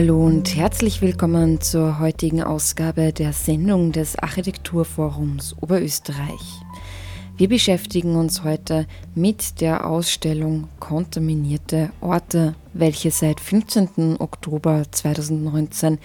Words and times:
Hallo 0.00 0.24
und 0.24 0.56
herzlich 0.56 1.02
willkommen 1.02 1.60
zur 1.60 1.98
heutigen 1.98 2.42
Ausgabe 2.42 3.12
der 3.12 3.34
Sendung 3.34 3.92
des 3.92 4.18
Architekturforums 4.18 5.56
Oberösterreich. 5.60 6.40
Wir 7.36 7.50
beschäftigen 7.50 8.16
uns 8.16 8.42
heute 8.42 8.86
mit 9.14 9.60
der 9.60 9.86
Ausstellung 9.86 10.68
Kontaminierte 10.78 11.90
Orte, 12.00 12.54
welche 12.72 13.10
seit 13.10 13.40
15. 13.40 14.16
Oktober 14.18 14.84
2019 14.90 15.98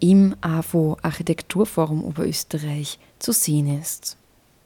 im 0.00 0.36
AFO 0.42 0.98
Architekturforum 1.00 2.04
Oberösterreich 2.04 2.98
zu 3.20 3.32
sehen 3.32 3.80
ist. 3.80 4.18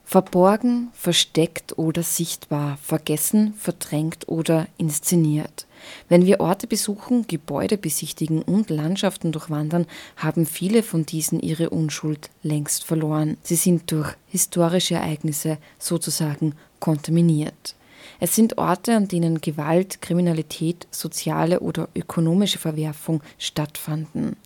Verborgen, 0.05 0.89
versteckt 0.95 1.79
oder 1.79 2.03
sichtbar, 2.03 2.77
vergessen, 2.83 3.55
verdrängt 3.57 4.27
oder 4.27 4.67
inszeniert. 4.79 5.69
Wenn 6.09 6.27
wir 6.27 6.41
Orte 6.41 6.67
besuchen, 6.67 7.27
Gebäude 7.27 7.79
besichtigen 7.79 8.43
und 8.43 8.71
Landschaften 8.71 9.33
durchwandern, 9.33 9.87
haben 10.17 10.47
viele 10.47 10.83
von 10.83 11.07
diesen 11.07 11.41
ihre 11.41 11.71
Unschuld 11.71 12.31
längst 12.43 12.85
verloren. 12.85 13.37
Sie 13.43 13.57
sind 13.57 13.91
durch 13.91 14.15
historische 14.29 14.97
Ereignisse 14.97 15.59
sozusagen 15.79 16.55
kontaminiert. 16.81 17.75
Es 18.21 18.35
sind 18.35 18.59
Orte, 18.59 18.95
an 18.97 19.09
denen 19.09 19.41
Gewalt, 19.41 20.01
Kriminalität, 20.01 20.87
soziale 20.91 21.61
oder 21.61 21.89
ökonomische 21.95 22.59
Verwerfung 22.59 23.23
stattfanden. 23.39 24.37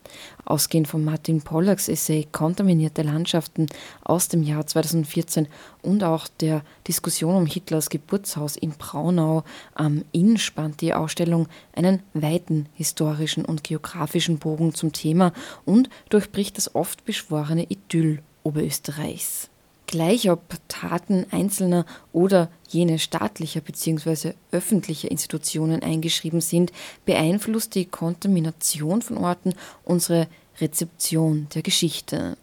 Ausgehend 0.45 0.89
von 0.89 1.05
Martin 1.05 1.42
Pollacks 1.42 1.89
Essay 1.89 2.27
Kontaminierte 2.31 3.03
Landschaften 3.03 3.67
aus 4.03 4.29
dem 4.29 4.42
Jahr 4.42 4.67
2014 4.67 5.48
und 5.83 6.03
auch 6.05 6.29
der 6.41 6.62
Diskussion 6.86 7.36
um 7.36 7.47
Hitlers 7.47 7.91
Geburtshaus 7.91 8.56
in 8.56 8.70
Braunau 8.73 9.45
am 9.75 10.05
Inn 10.12 10.39
spannt 10.39 10.81
die 10.81 10.95
Ausstellung 10.95 11.48
einen 11.75 12.03
weiten 12.14 12.67
historischen 12.75 13.45
und 13.45 13.64
geografischen 13.64 14.39
Bogen 14.39 14.75
zum 14.75 14.92
Thema 14.92 15.33
und 15.64 15.91
durchbricht 16.09 16.56
das 16.56 16.75
oft 16.75 17.05
beschworene 17.05 17.64
Idyll 17.69 18.23
Oberösterreichs. 18.42 19.51
Gleich 19.89 20.31
ob 20.31 20.42
Taten 20.69 21.25
einzelner 21.31 21.86
oder 22.12 22.50
jene 22.69 22.98
staatlicher 22.98 23.62
bzw. 23.62 24.34
öffentlicher 24.53 25.11
Institutionen 25.11 25.83
eingeschrieben 25.83 26.42
sind, 26.42 26.72
beeinflusst 27.06 27.75
die 27.75 27.86
Kontamination 27.86 29.00
von 29.00 29.17
Orten 29.17 29.55
unsere 29.84 30.28
Rezeption 30.61 31.47
der 31.55 31.62
Geschichte. 31.62 32.36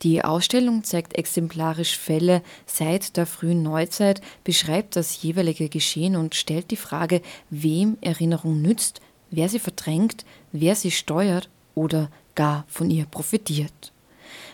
Die 0.00 0.24
Ausstellung 0.24 0.84
zeigt 0.84 1.18
exemplarisch 1.18 1.98
Fälle 1.98 2.40
seit 2.64 3.18
der 3.18 3.26
frühen 3.26 3.62
Neuzeit, 3.62 4.22
beschreibt 4.42 4.96
das 4.96 5.22
jeweilige 5.22 5.68
Geschehen 5.68 6.16
und 6.16 6.34
stellt 6.34 6.70
die 6.70 6.76
Frage, 6.76 7.20
wem 7.50 7.98
Erinnerung 8.00 8.62
nützt, 8.62 9.02
wer 9.30 9.50
sie 9.50 9.58
verdrängt, 9.58 10.24
wer 10.50 10.74
sie 10.74 10.90
steuert 10.90 11.50
oder 11.74 12.10
gar 12.34 12.64
von 12.68 12.90
ihr 12.90 13.04
profitiert. 13.04 13.92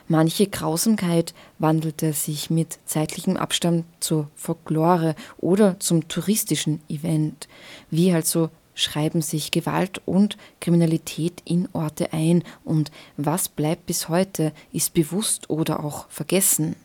Manche 0.08 0.46
Grausamkeit 0.46 1.34
wandelte 1.58 2.12
sich 2.12 2.50
mit 2.50 2.78
zeitlichem 2.84 3.36
Abstand 3.36 3.84
zur 4.00 4.28
Folklore 4.34 5.14
oder 5.38 5.78
zum 5.80 6.08
touristischen 6.08 6.80
Event. 6.88 7.48
Wie 7.90 8.12
also 8.12 8.50
schreiben 8.74 9.22
sich 9.22 9.50
Gewalt 9.50 10.00
und 10.06 10.36
Kriminalität 10.60 11.42
in 11.44 11.68
Orte 11.72 12.12
ein 12.12 12.42
und 12.64 12.90
was 13.16 13.48
bleibt 13.48 13.86
bis 13.86 14.08
heute, 14.08 14.52
ist 14.72 14.94
bewusst 14.94 15.50
oder 15.50 15.84
auch 15.84 16.06
vergessen? 16.08 16.76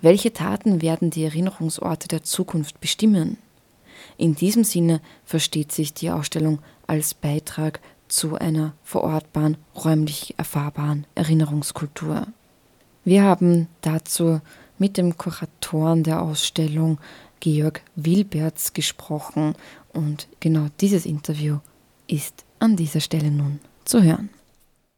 Welche 0.00 0.32
Taten 0.32 0.82
werden 0.82 1.10
die 1.10 1.24
Erinnerungsorte 1.24 2.08
der 2.08 2.22
Zukunft 2.22 2.80
bestimmen? 2.80 3.38
In 4.16 4.34
diesem 4.34 4.64
Sinne 4.64 5.00
versteht 5.24 5.72
sich 5.72 5.94
die 5.94 6.10
Ausstellung 6.10 6.58
als 6.86 7.14
Beitrag 7.14 7.80
zu 8.08 8.36
einer 8.36 8.74
verortbaren, 8.82 9.56
räumlich 9.74 10.34
erfahrbaren 10.36 11.06
Erinnerungskultur. 11.14 12.26
Wir 13.04 13.22
haben 13.22 13.68
dazu 13.80 14.40
mit 14.78 14.96
dem 14.98 15.16
Kuratoren 15.16 16.02
der 16.02 16.20
Ausstellung 16.20 16.98
Georg 17.40 17.80
Wilberts 17.96 18.74
gesprochen 18.74 19.54
und 19.92 20.28
genau 20.40 20.66
dieses 20.80 21.06
Interview 21.06 21.58
ist 22.06 22.44
an 22.58 22.76
dieser 22.76 23.00
Stelle 23.00 23.30
nun 23.30 23.60
zu 23.84 24.02
hören. 24.02 24.28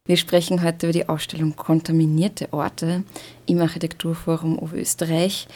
Wir 0.04 0.16
sprechen 0.16 0.64
heute 0.64 0.86
über 0.86 0.92
die 0.92 1.08
Ausstellung 1.08 1.54
Kontaminierte 1.54 2.52
Orte 2.52 3.04
im 3.46 3.60
Architekturforum 3.60 4.58
Oberösterreich. 4.58 5.46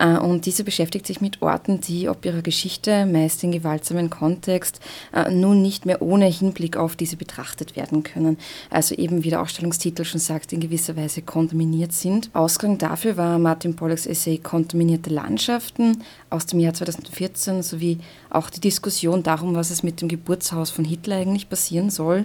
Äh, 0.00 0.18
und 0.18 0.46
diese 0.46 0.64
beschäftigt 0.64 1.06
sich 1.06 1.20
mit 1.20 1.42
Orten, 1.42 1.80
die 1.80 2.08
ob 2.08 2.24
ihrer 2.24 2.42
Geschichte, 2.42 3.06
meist 3.06 3.44
in 3.44 3.52
gewaltsamen 3.52 4.10
Kontext, 4.10 4.80
äh, 5.14 5.30
nun 5.30 5.62
nicht 5.62 5.86
mehr 5.86 6.02
ohne 6.02 6.26
Hinblick 6.26 6.76
auf 6.76 6.96
diese 6.96 7.16
betrachtet 7.16 7.76
werden 7.76 8.02
können. 8.02 8.38
Also 8.70 8.94
eben, 8.94 9.22
wie 9.22 9.30
der 9.30 9.42
Ausstellungstitel 9.42 10.04
schon 10.04 10.20
sagt, 10.20 10.52
in 10.52 10.60
gewisser 10.60 10.96
Weise 10.96 11.22
kontaminiert 11.22 11.92
sind. 11.92 12.30
Ausgang 12.32 12.78
dafür 12.78 13.16
war 13.16 13.38
Martin 13.38 13.76
Pollacks 13.76 14.06
Essay 14.06 14.38
Kontaminierte 14.38 15.10
Landschaften 15.10 16.02
aus 16.30 16.46
dem 16.46 16.60
Jahr 16.60 16.72
2014 16.72 17.62
sowie 17.62 17.98
auch 18.30 18.48
die 18.48 18.60
Diskussion 18.60 19.22
darum, 19.22 19.54
was 19.54 19.70
es 19.70 19.82
mit 19.82 20.00
dem 20.00 20.08
Geburtshaus 20.08 20.70
von 20.70 20.84
Hitler 20.84 21.16
eigentlich 21.16 21.48
passieren 21.48 21.90
soll. 21.90 22.24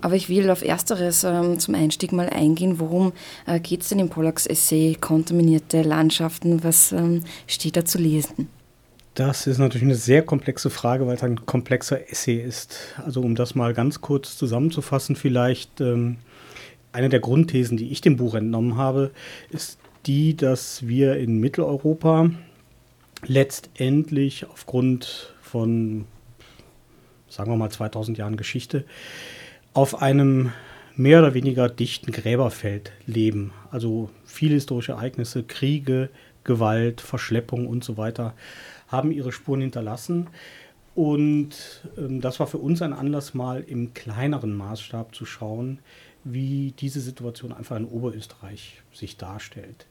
Aber 0.00 0.16
ich 0.16 0.28
will 0.28 0.50
auf 0.50 0.62
Ersteres 0.62 1.24
ähm, 1.24 1.58
zum 1.58 1.74
Einstieg 1.74 2.12
mal 2.12 2.28
eingehen. 2.28 2.80
Worum 2.80 3.12
äh, 3.46 3.60
geht 3.60 3.82
es 3.82 3.88
denn 3.88 4.00
in 4.00 4.10
Pollacks 4.10 4.46
Essay 4.46 4.96
Kontaminierte 5.00 5.82
Landschaften? 5.82 6.64
Was 6.64 6.92
äh, 6.92 7.13
ähm, 7.18 7.24
steht 7.46 7.76
da 7.76 7.84
zu 7.84 7.98
lesen? 7.98 8.48
Das 9.14 9.46
ist 9.46 9.58
natürlich 9.58 9.84
eine 9.84 9.94
sehr 9.94 10.22
komplexe 10.22 10.70
Frage, 10.70 11.06
weil 11.06 11.14
es 11.14 11.22
ein 11.22 11.46
komplexer 11.46 12.10
Essay 12.10 12.36
ist. 12.36 12.94
Also 13.04 13.20
um 13.20 13.36
das 13.36 13.54
mal 13.54 13.72
ganz 13.72 14.00
kurz 14.00 14.36
zusammenzufassen, 14.36 15.14
vielleicht 15.14 15.80
ähm, 15.80 16.16
eine 16.92 17.08
der 17.08 17.20
Grundthesen, 17.20 17.76
die 17.76 17.90
ich 17.90 18.00
dem 18.00 18.16
Buch 18.16 18.34
entnommen 18.34 18.76
habe, 18.76 19.12
ist 19.50 19.78
die, 20.06 20.36
dass 20.36 20.86
wir 20.86 21.16
in 21.16 21.38
Mitteleuropa 21.38 22.30
letztendlich 23.24 24.46
aufgrund 24.46 25.34
von, 25.42 26.06
sagen 27.28 27.50
wir 27.50 27.56
mal, 27.56 27.70
2000 27.70 28.18
Jahren 28.18 28.36
Geschichte 28.36 28.84
auf 29.72 30.02
einem 30.02 30.52
mehr 30.96 31.20
oder 31.20 31.34
weniger 31.34 31.68
dichten 31.68 32.12
Gräberfeld 32.12 32.92
leben. 33.06 33.52
Also 33.70 34.10
viele 34.24 34.54
historische 34.54 34.92
Ereignisse, 34.92 35.42
Kriege, 35.42 36.10
Gewalt, 36.44 37.00
Verschleppung 37.00 37.66
und 37.66 37.84
so 37.84 37.96
weiter 37.96 38.34
haben 38.88 39.10
ihre 39.10 39.32
Spuren 39.32 39.60
hinterlassen. 39.60 40.28
Und 40.94 41.82
ähm, 41.98 42.20
das 42.20 42.38
war 42.38 42.46
für 42.46 42.58
uns 42.58 42.80
ein 42.82 42.92
Anlass, 42.92 43.34
mal 43.34 43.62
im 43.62 43.94
kleineren 43.94 44.54
Maßstab 44.54 45.14
zu 45.14 45.26
schauen, 45.26 45.80
wie 46.22 46.72
diese 46.78 47.00
Situation 47.00 47.52
einfach 47.52 47.76
in 47.76 47.84
Oberösterreich 47.84 48.82
sich 48.92 49.16
darstellt. 49.16 49.86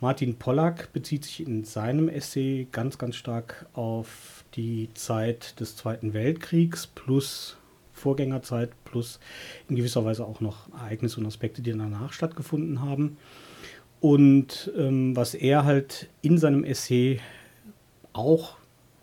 Martin 0.00 0.36
Pollack 0.36 0.92
bezieht 0.92 1.24
sich 1.24 1.46
in 1.46 1.64
seinem 1.64 2.08
Essay 2.08 2.68
ganz, 2.72 2.96
ganz 2.96 3.16
stark 3.16 3.66
auf 3.74 4.44
die 4.54 4.88
Zeit 4.94 5.60
des 5.60 5.76
Zweiten 5.76 6.14
Weltkriegs 6.14 6.86
plus 6.86 7.56
Vorgängerzeit 7.92 8.70
plus 8.84 9.20
in 9.68 9.76
gewisser 9.76 10.04
Weise 10.04 10.24
auch 10.24 10.40
noch 10.40 10.72
Ereignisse 10.74 11.20
und 11.20 11.26
Aspekte, 11.26 11.62
die 11.62 11.72
danach 11.72 12.12
stattgefunden 12.12 12.80
haben. 12.80 13.18
Und 14.04 14.70
ähm, 14.76 15.16
was 15.16 15.32
er 15.32 15.64
halt 15.64 16.10
in 16.20 16.36
seinem 16.36 16.62
Essay 16.62 17.20
auch 18.12 18.56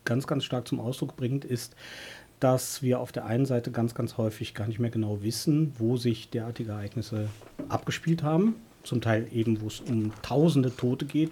ganz, 0.05 0.27
ganz 0.27 0.43
stark 0.43 0.67
zum 0.67 0.79
Ausdruck 0.79 1.15
bringt, 1.15 1.43
ist, 1.43 1.75
dass 2.39 2.83
wir 2.83 2.99
auf 2.99 3.11
der 3.11 3.25
einen 3.25 3.47
Seite 3.47 3.71
ganz, 3.71 3.95
ganz 3.95 4.17
häufig 4.17 4.53
gar 4.53 4.67
nicht 4.67 4.77
mehr 4.77 4.91
genau 4.91 5.23
wissen, 5.23 5.73
wo 5.79 5.97
sich 5.97 6.29
derartige 6.29 6.73
Ereignisse 6.73 7.29
abgespielt 7.67 8.21
haben. 8.21 8.57
Zum 8.83 9.01
Teil 9.01 9.27
eben, 9.33 9.61
wo 9.61 9.67
es 9.69 9.79
um 9.79 10.11
tausende 10.21 10.69
Tote 10.75 11.05
geht. 11.05 11.31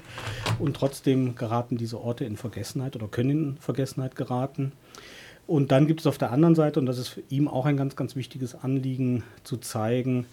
Und 0.57 0.75
trotzdem 0.75 1.35
geraten 1.35 1.77
diese 1.77 2.01
Orte 2.01 2.25
in 2.25 2.37
Vergessenheit 2.37 2.95
oder 2.95 3.07
können 3.07 3.29
in 3.29 3.57
Vergessenheit 3.57 4.15
geraten. 4.15 4.71
Und 5.45 5.71
dann 5.71 5.85
gibt 5.85 5.99
es 5.99 6.07
auf 6.07 6.17
der 6.17 6.31
anderen 6.31 6.55
Seite, 6.55 6.79
und 6.79 6.87
das 6.87 6.97
ist 6.97 7.19
ihn 7.29 7.47
auch 7.47 7.67
ein 7.67 7.77
ganz, 7.77 7.95
ganz 7.95 8.15
wichtiges 8.15 8.55
Anliegen, 8.55 9.21
zu 9.43 9.57
zeigen, 9.57 10.25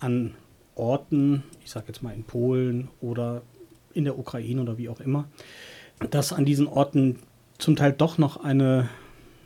an 0.00 0.34
Orten, 0.80 1.44
ich 1.62 1.70
sage 1.70 1.86
jetzt 1.88 2.02
mal 2.02 2.14
in 2.14 2.24
Polen 2.24 2.88
oder 3.00 3.42
in 3.92 4.04
der 4.04 4.18
Ukraine 4.18 4.62
oder 4.62 4.78
wie 4.78 4.88
auch 4.88 5.00
immer, 5.00 5.28
dass 6.10 6.32
an 6.32 6.44
diesen 6.44 6.66
Orten 6.66 7.18
zum 7.58 7.76
Teil 7.76 7.92
doch 7.92 8.16
noch 8.16 8.42
eine 8.42 8.88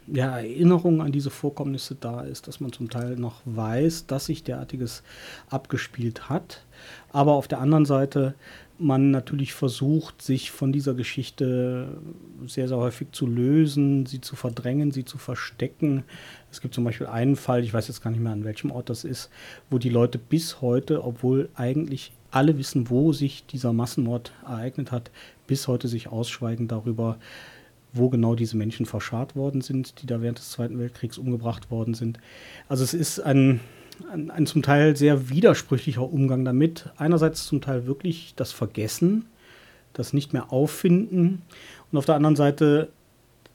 ja, 0.07 0.39
Erinnerung 0.39 1.01
an 1.01 1.13
diese 1.13 1.31
Vorkommnisse 1.31 1.97
da 1.97 2.23
ist, 2.23 2.47
dass 2.47 2.61
man 2.61 2.73
zum 2.73 2.91
Teil 2.91 3.17
noch 3.17 3.41
weiß, 3.45 4.07
dass 4.07 4.27
sich 4.27 4.45
derartiges 4.45 5.03
abgespielt 5.49 6.29
hat. 6.29 6.65
Aber 7.11 7.33
auf 7.33 7.49
der 7.49 7.61
anderen 7.61 7.87
Seite 7.87 8.35
man 8.79 9.11
natürlich 9.11 9.55
versucht, 9.55 10.21
sich 10.21 10.51
von 10.51 10.73
dieser 10.73 10.95
Geschichte 10.95 11.97
sehr, 12.47 12.69
sehr 12.69 12.77
häufig 12.77 13.09
zu 13.13 13.27
lösen, 13.27 14.07
sie 14.07 14.21
zu 14.21 14.37
verdrängen, 14.37 14.91
sie 14.91 15.05
zu 15.05 15.19
verstecken. 15.19 16.03
Es 16.51 16.61
gibt 16.61 16.75
zum 16.75 16.85
Beispiel 16.85 17.07
einen 17.07 17.37
Fall, 17.37 17.63
ich 17.63 17.73
weiß 17.73 17.89
jetzt 17.89 18.03
gar 18.03 18.11
nicht 18.11 18.21
mehr, 18.21 18.33
an 18.33 18.45
welchem 18.45 18.71
Ort 18.71 18.91
das 18.91 19.05
ist, 19.05 19.31
wo 19.71 19.79
die 19.79 19.91
Leute 19.91 20.19
bis 20.19 20.61
heute, 20.61 21.05
obwohl 21.05 21.49
eigentlich 21.55 22.13
alle 22.31 22.59
wissen, 22.59 22.91
wo 22.91 23.13
sich 23.13 23.47
dieser 23.47 23.73
Massenmord 23.73 24.33
ereignet 24.45 24.91
hat, 24.91 25.11
bis 25.47 25.69
heute 25.69 25.87
sich 25.87 26.09
ausschweigen 26.09 26.67
darüber, 26.67 27.19
wo 27.93 28.09
genau 28.09 28.35
diese 28.35 28.57
Menschen 28.57 28.87
verscharrt 28.87 29.37
worden 29.37 29.61
sind, 29.61 30.03
die 30.03 30.07
da 30.07 30.21
während 30.21 30.39
des 30.39 30.51
Zweiten 30.51 30.79
Weltkriegs 30.81 31.17
umgebracht 31.17 31.71
worden 31.71 31.95
sind. 31.95 32.19
Also 32.69 32.83
es 32.83 32.93
ist 32.93 33.21
ein, 33.21 33.61
ein, 34.11 34.31
ein 34.31 34.47
zum 34.47 34.63
Teil 34.63 34.97
sehr 34.97 35.29
widersprüchlicher 35.29 36.03
Umgang 36.03 36.45
damit. 36.45 36.91
Einerseits 36.97 37.47
zum 37.47 37.61
Teil 37.61 37.87
wirklich 37.87 38.35
das 38.37 38.53
Vergessen, 38.53 39.27
das 39.93 40.13
nicht 40.13 40.33
mehr 40.33 40.53
auffinden 40.53 41.43
und 41.91 41.99
auf 41.99 42.07
der 42.07 42.17
anderen 42.17 42.37
Seite 42.37 42.89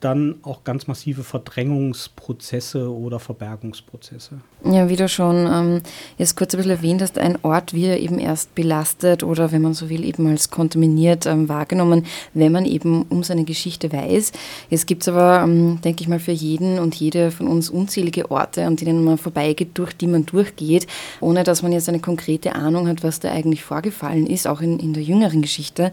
dann 0.00 0.36
auch 0.42 0.64
ganz 0.64 0.86
massive 0.86 1.22
Verdrängungsprozesse 1.22 2.90
oder 2.90 3.20
Verbergungsprozesse. 3.20 4.40
Ja, 4.64 4.88
wie 4.88 4.96
du 4.96 5.08
schon 5.08 5.46
ähm, 5.46 5.80
jetzt 6.18 6.36
kurz 6.36 6.54
ein 6.54 6.58
bisschen 6.58 6.72
erwähnt 6.72 7.02
hast, 7.02 7.18
ein 7.18 7.38
Ort 7.42 7.74
wird 7.74 7.98
eben 7.98 8.18
erst 8.18 8.54
belastet 8.54 9.22
oder 9.22 9.52
wenn 9.52 9.62
man 9.62 9.74
so 9.74 9.88
will, 9.88 10.04
eben 10.04 10.26
als 10.26 10.50
kontaminiert 10.50 11.26
ähm, 11.26 11.48
wahrgenommen, 11.48 12.06
wenn 12.34 12.52
man 12.52 12.64
eben 12.64 13.02
um 13.04 13.22
seine 13.22 13.44
Geschichte 13.44 13.92
weiß. 13.92 14.32
Jetzt 14.70 14.86
gibt 14.86 15.02
es 15.02 15.08
aber, 15.08 15.42
ähm, 15.44 15.80
denke 15.82 16.02
ich 16.02 16.08
mal, 16.08 16.18
für 16.18 16.32
jeden 16.32 16.78
und 16.78 16.94
jede 16.94 17.30
von 17.30 17.46
uns 17.46 17.70
unzählige 17.70 18.30
Orte, 18.30 18.64
an 18.64 18.76
denen 18.76 19.04
man 19.04 19.18
vorbeigeht, 19.18 19.70
durch 19.74 19.94
die 19.94 20.06
man 20.06 20.26
durchgeht, 20.26 20.86
ohne 21.20 21.44
dass 21.44 21.62
man 21.62 21.72
jetzt 21.72 21.88
eine 21.88 22.00
konkrete 22.00 22.54
Ahnung 22.54 22.88
hat, 22.88 23.02
was 23.02 23.20
da 23.20 23.30
eigentlich 23.30 23.64
vorgefallen 23.64 24.26
ist, 24.26 24.46
auch 24.46 24.60
in, 24.60 24.78
in 24.78 24.94
der 24.94 25.02
jüngeren 25.02 25.42
Geschichte. 25.42 25.92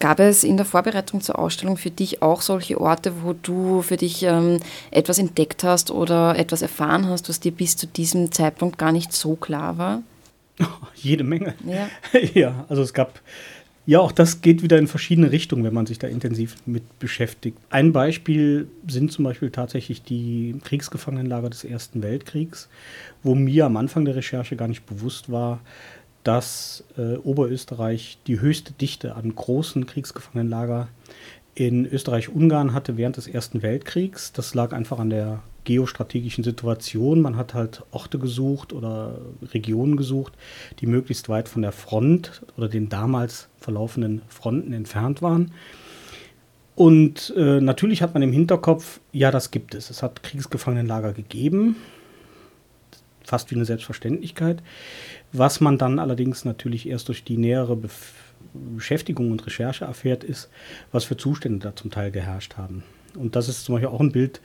Gab 0.00 0.20
es 0.20 0.44
in 0.44 0.56
der 0.56 0.66
Vorbereitung 0.66 1.20
zur 1.20 1.38
Ausstellung 1.38 1.76
für 1.76 1.90
dich 1.90 2.22
auch 2.22 2.40
solche 2.40 2.80
Orte, 2.80 3.12
wo 3.22 3.32
du 3.46 3.82
für 3.82 3.96
dich 3.96 4.22
ähm, 4.22 4.58
etwas 4.90 5.18
entdeckt 5.18 5.64
hast 5.64 5.90
oder 5.90 6.38
etwas 6.38 6.62
erfahren 6.62 7.06
hast, 7.06 7.28
was 7.28 7.40
dir 7.40 7.52
bis 7.52 7.76
zu 7.76 7.86
diesem 7.86 8.32
Zeitpunkt 8.32 8.78
gar 8.78 8.92
nicht 8.92 9.12
so 9.12 9.36
klar 9.36 9.78
war? 9.78 10.02
Oh, 10.60 10.64
jede 10.94 11.24
Menge. 11.24 11.54
Ja. 11.66 11.88
ja, 12.34 12.64
also 12.68 12.82
es 12.82 12.92
gab, 12.92 13.20
ja, 13.86 14.00
auch 14.00 14.12
das 14.12 14.40
geht 14.40 14.62
wieder 14.62 14.78
in 14.78 14.86
verschiedene 14.86 15.30
Richtungen, 15.30 15.64
wenn 15.64 15.74
man 15.74 15.86
sich 15.86 15.98
da 15.98 16.06
intensiv 16.06 16.56
mit 16.66 16.98
beschäftigt. 16.98 17.58
Ein 17.70 17.92
Beispiel 17.92 18.68
sind 18.88 19.12
zum 19.12 19.24
Beispiel 19.24 19.50
tatsächlich 19.50 20.02
die 20.02 20.56
Kriegsgefangenenlager 20.64 21.50
des 21.50 21.64
Ersten 21.64 22.02
Weltkriegs, 22.02 22.68
wo 23.22 23.34
mir 23.34 23.66
am 23.66 23.76
Anfang 23.76 24.04
der 24.04 24.16
Recherche 24.16 24.56
gar 24.56 24.68
nicht 24.68 24.86
bewusst 24.86 25.30
war, 25.30 25.60
dass 26.22 26.84
äh, 26.96 27.16
Oberösterreich 27.16 28.18
die 28.26 28.40
höchste 28.40 28.72
Dichte 28.72 29.14
an 29.14 29.34
großen 29.34 29.86
Kriegsgefangenenlager 29.86 30.88
in 31.54 31.86
Österreich-Ungarn 31.86 32.72
hatte 32.72 32.96
während 32.96 33.16
des 33.16 33.28
Ersten 33.28 33.62
Weltkriegs. 33.62 34.32
Das 34.32 34.54
lag 34.54 34.72
einfach 34.72 34.98
an 34.98 35.10
der 35.10 35.42
geostrategischen 35.64 36.44
Situation. 36.44 37.20
Man 37.20 37.36
hat 37.36 37.54
halt 37.54 37.82
Orte 37.90 38.18
gesucht 38.18 38.72
oder 38.72 39.18
Regionen 39.52 39.96
gesucht, 39.96 40.34
die 40.80 40.86
möglichst 40.86 41.28
weit 41.28 41.48
von 41.48 41.62
der 41.62 41.72
Front 41.72 42.42
oder 42.56 42.68
den 42.68 42.88
damals 42.88 43.48
verlaufenden 43.58 44.22
Fronten 44.28 44.72
entfernt 44.72 45.22
waren. 45.22 45.52
Und 46.74 47.32
äh, 47.36 47.60
natürlich 47.60 48.02
hat 48.02 48.14
man 48.14 48.22
im 48.22 48.32
Hinterkopf, 48.32 49.00
ja, 49.12 49.30
das 49.30 49.50
gibt 49.50 49.74
es. 49.74 49.90
Es 49.90 50.02
hat 50.02 50.22
Kriegsgefangenenlager 50.22 51.12
gegeben, 51.12 51.76
fast 53.22 53.50
wie 53.50 53.54
eine 53.54 53.64
Selbstverständlichkeit. 53.64 54.60
Was 55.32 55.60
man 55.60 55.78
dann 55.78 55.98
allerdings 55.98 56.44
natürlich 56.44 56.88
erst 56.88 57.08
durch 57.08 57.22
die 57.22 57.38
nähere 57.38 57.76
Bef 57.76 58.23
Beschäftigung 58.54 59.30
und 59.30 59.44
Recherche 59.46 59.84
erfährt, 59.84 60.24
ist, 60.24 60.48
was 60.92 61.04
für 61.04 61.16
Zustände 61.16 61.58
da 61.58 61.76
zum 61.76 61.90
Teil 61.90 62.10
geherrscht 62.10 62.56
haben. 62.56 62.82
Und 63.16 63.36
das 63.36 63.48
ist 63.48 63.64
zum 63.64 63.74
Beispiel 63.74 63.88
auch 63.88 64.00
ein 64.00 64.12
Bild 64.12 64.40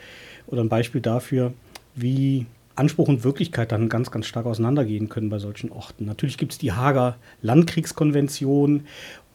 oder 0.47 0.61
ein 0.61 0.69
Beispiel 0.69 1.01
dafür, 1.01 1.53
wie 1.95 2.45
Anspruch 2.75 3.09
und 3.09 3.23
Wirklichkeit 3.23 3.71
dann 3.71 3.89
ganz, 3.89 4.09
ganz 4.09 4.25
stark 4.25 4.45
auseinandergehen 4.45 5.09
können 5.09 5.29
bei 5.29 5.39
solchen 5.39 5.71
Orten. 5.71 6.05
Natürlich 6.05 6.37
gibt 6.37 6.53
es 6.53 6.57
die 6.57 6.71
Hager 6.71 7.17
Landkriegskonvention 7.41 8.85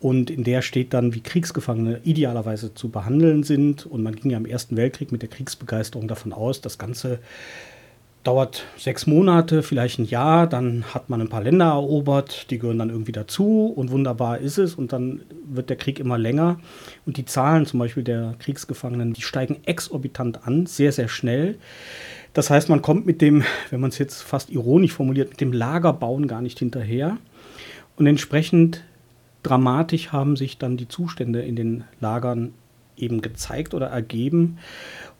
und 0.01 0.31
in 0.31 0.45
der 0.45 0.63
steht 0.63 0.95
dann, 0.95 1.15
wie 1.15 1.21
Kriegsgefangene 1.21 2.01
idealerweise 2.05 2.75
zu 2.75 2.89
behandeln 2.89 3.43
sind. 3.43 3.87
Und 3.87 4.03
man 4.03 4.17
ging 4.17 4.31
ja 4.31 4.39
im 4.39 4.47
Ersten 4.47 4.77
Weltkrieg 4.77 5.13
mit 5.13 5.23
der 5.23 5.29
Kriegsbegeisterung 5.29 6.09
davon 6.09 6.33
aus, 6.33 6.61
das 6.61 6.79
Ganze 6.79 7.21
dauert 8.25 8.65
sechs 8.79 9.07
Monate, 9.07 9.63
vielleicht 9.63 9.99
ein 9.99 10.07
Jahr, 10.07 10.47
dann 10.47 10.85
hat 10.95 11.11
man 11.11 11.21
ein 11.21 11.29
paar 11.29 11.43
Länder 11.43 11.67
erobert, 11.67 12.51
die 12.51 12.59
gehören 12.59 12.79
dann 12.79 12.91
irgendwie 12.91 13.13
dazu 13.13 13.67
und 13.67 13.91
wunderbar 13.91 14.39
ist 14.39 14.59
es 14.59 14.75
und 14.75 14.93
dann 14.93 15.21
wird 15.47 15.69
der 15.69 15.77
Krieg 15.77 16.01
immer 16.01 16.19
länger 16.19 16.59
und 17.05 17.19
die 17.19 17.27
Zahlen 17.27 17.67
zum 17.67 17.79
Beispiel 17.79 18.03
der 18.03 18.35
Kriegsgefangenen, 18.39 19.13
die 19.13 19.23
steigen 19.23 19.59
exorbitant 19.65 20.47
an, 20.47 20.67
sehr, 20.67 20.91
sehr 20.91 21.09
schnell. 21.09 21.59
Das 22.33 22.51
heißt, 22.51 22.69
man 22.69 22.83
kommt 22.83 23.07
mit 23.07 23.21
dem, 23.21 23.45
wenn 23.71 23.81
man 23.81 23.91
es 23.91 23.99
jetzt 23.99 24.23
fast 24.23 24.51
ironisch 24.51 24.93
formuliert, 24.93 25.29
mit 25.29 25.41
dem 25.41 25.53
Lagerbauen 25.53 26.27
gar 26.27 26.41
nicht 26.41 26.59
hinterher 26.59 27.19
und 27.97 28.07
entsprechend 28.07 28.83
dramatisch 29.43 30.13
haben 30.13 30.37
sich 30.37 30.57
dann 30.59 30.77
die 30.77 30.89
Zustände 30.89 31.43
in 31.43 31.57
den 31.57 31.85
Lagern 32.01 32.55
eben 32.97 33.21
gezeigt 33.21 33.75
oder 33.75 33.89
ergeben. 33.89 34.59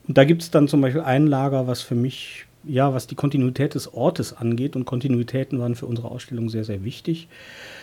Und 0.07 0.17
da 0.17 0.23
gibt 0.23 0.41
es 0.41 0.51
dann 0.51 0.67
zum 0.67 0.81
Beispiel 0.81 1.01
ein 1.01 1.27
Lager, 1.27 1.67
was 1.67 1.81
für 1.81 1.95
mich 1.95 2.45
ja, 2.67 2.93
was 2.93 3.07
die 3.07 3.15
Kontinuität 3.15 3.75
des 3.75 3.93
Ortes 3.93 4.33
angeht, 4.33 4.75
und 4.75 4.85
Kontinuitäten 4.85 5.59
waren 5.59 5.75
für 5.75 5.85
unsere 5.85 6.09
Ausstellung 6.09 6.49
sehr, 6.49 6.63
sehr 6.63 6.83
wichtig. 6.83 7.27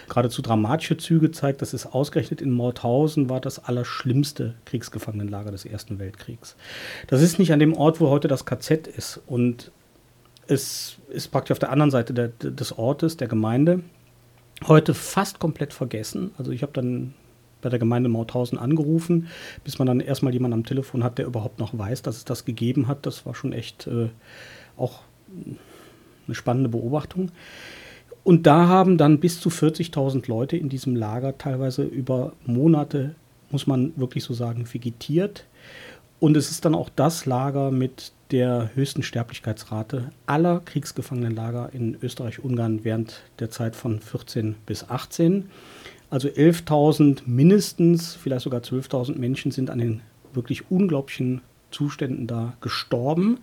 Geradezu 0.08 0.43
dramatische 0.43 0.96
Züge 0.96 1.31
zeigt, 1.31 1.62
dass 1.62 1.73
es 1.73 1.87
ausgerechnet 1.87 2.40
in 2.40 2.50
Mauthausen 2.50 3.29
war 3.31 3.40
das 3.40 3.64
allerschlimmste 3.64 4.55
Kriegsgefangenenlager 4.64 5.50
des 5.50 5.64
Ersten 5.64 5.99
Weltkriegs. 5.99 6.56
Das 7.06 7.23
ist 7.23 7.38
nicht 7.38 7.52
an 7.52 7.61
dem 7.61 7.75
Ort, 7.75 8.00
wo 8.00 8.08
heute 8.08 8.29
das 8.29 8.44
KZ 8.44 8.87
ist. 8.87 9.20
Und 9.26 9.70
es 10.46 10.96
ist 11.08 11.29
praktisch 11.31 11.52
auf 11.52 11.58
der 11.58 11.70
anderen 11.70 11.90
Seite 11.90 12.12
der, 12.12 12.29
des 12.29 12.76
Ortes, 12.76 13.17
der 13.17 13.29
Gemeinde, 13.29 13.81
heute 14.67 14.94
fast 14.94 15.38
komplett 15.38 15.73
vergessen. 15.73 16.32
Also 16.38 16.50
ich 16.50 16.62
habe 16.62 16.73
dann 16.73 17.14
bei 17.62 17.69
der 17.69 17.79
Gemeinde 17.79 18.08
Mauthausen 18.08 18.58
angerufen, 18.58 19.29
bis 19.64 19.79
man 19.79 19.87
dann 19.87 20.00
erstmal 20.00 20.32
jemanden 20.32 20.58
am 20.58 20.67
Telefon 20.67 21.05
hat, 21.05 21.19
der 21.19 21.26
überhaupt 21.26 21.61
noch 21.61 21.76
weiß, 21.76 22.02
dass 22.02 22.17
es 22.17 22.25
das 22.25 22.44
gegeben 22.44 22.88
hat. 22.88 23.06
Das 23.06 23.25
war 23.25 23.34
schon 23.34 23.52
echt 23.52 23.87
äh, 23.87 24.08
auch 24.76 25.00
eine 25.38 26.34
spannende 26.34 26.69
Beobachtung. 26.69 27.30
Und 28.24 28.46
da 28.46 28.69
haben 28.69 28.98
dann 28.98 29.19
bis 29.19 29.41
zu 29.41 29.48
40.000 29.48 30.29
Leute 30.29 30.56
in 30.56 30.69
diesem 30.69 30.94
Lager 30.94 31.36
teilweise 31.38 31.82
über 31.82 32.32
Monate, 32.46 33.14
muss 33.50 33.67
man 33.67 33.93
wirklich 33.96 34.24
so 34.24 34.32
sagen, 34.32 34.67
vegetiert. 34.72 35.44
Und 36.20 36.36
es 36.36 36.52
ist 36.52 36.64
dann 36.64 36.76
auch 36.76 36.88
das 36.94 37.26
Lager 37.26 37.72
mit 37.72 38.12
der 38.31 38.70
höchsten 38.74 39.02
Sterblichkeitsrate 39.02 40.10
aller 40.26 40.60
Kriegsgefangenenlager 40.64 41.70
in 41.72 41.96
Österreich-Ungarn 42.00 42.84
während 42.84 43.22
der 43.41 43.50
Zeit 43.50 43.74
von 43.74 43.98
14 43.98 44.55
bis 44.64 44.88
18. 44.88 45.50
Also 46.10 46.29
11.000 46.29 47.22
mindestens, 47.26 48.14
vielleicht 48.14 48.44
sogar 48.44 48.60
12.000 48.60 49.19
Menschen 49.19 49.50
sind 49.50 49.69
an 49.69 49.79
den 49.79 50.00
wirklich 50.32 50.70
unglaublichen 50.70 51.41
Zuständen 51.72 52.26
da 52.26 52.55
gestorben. 52.60 53.38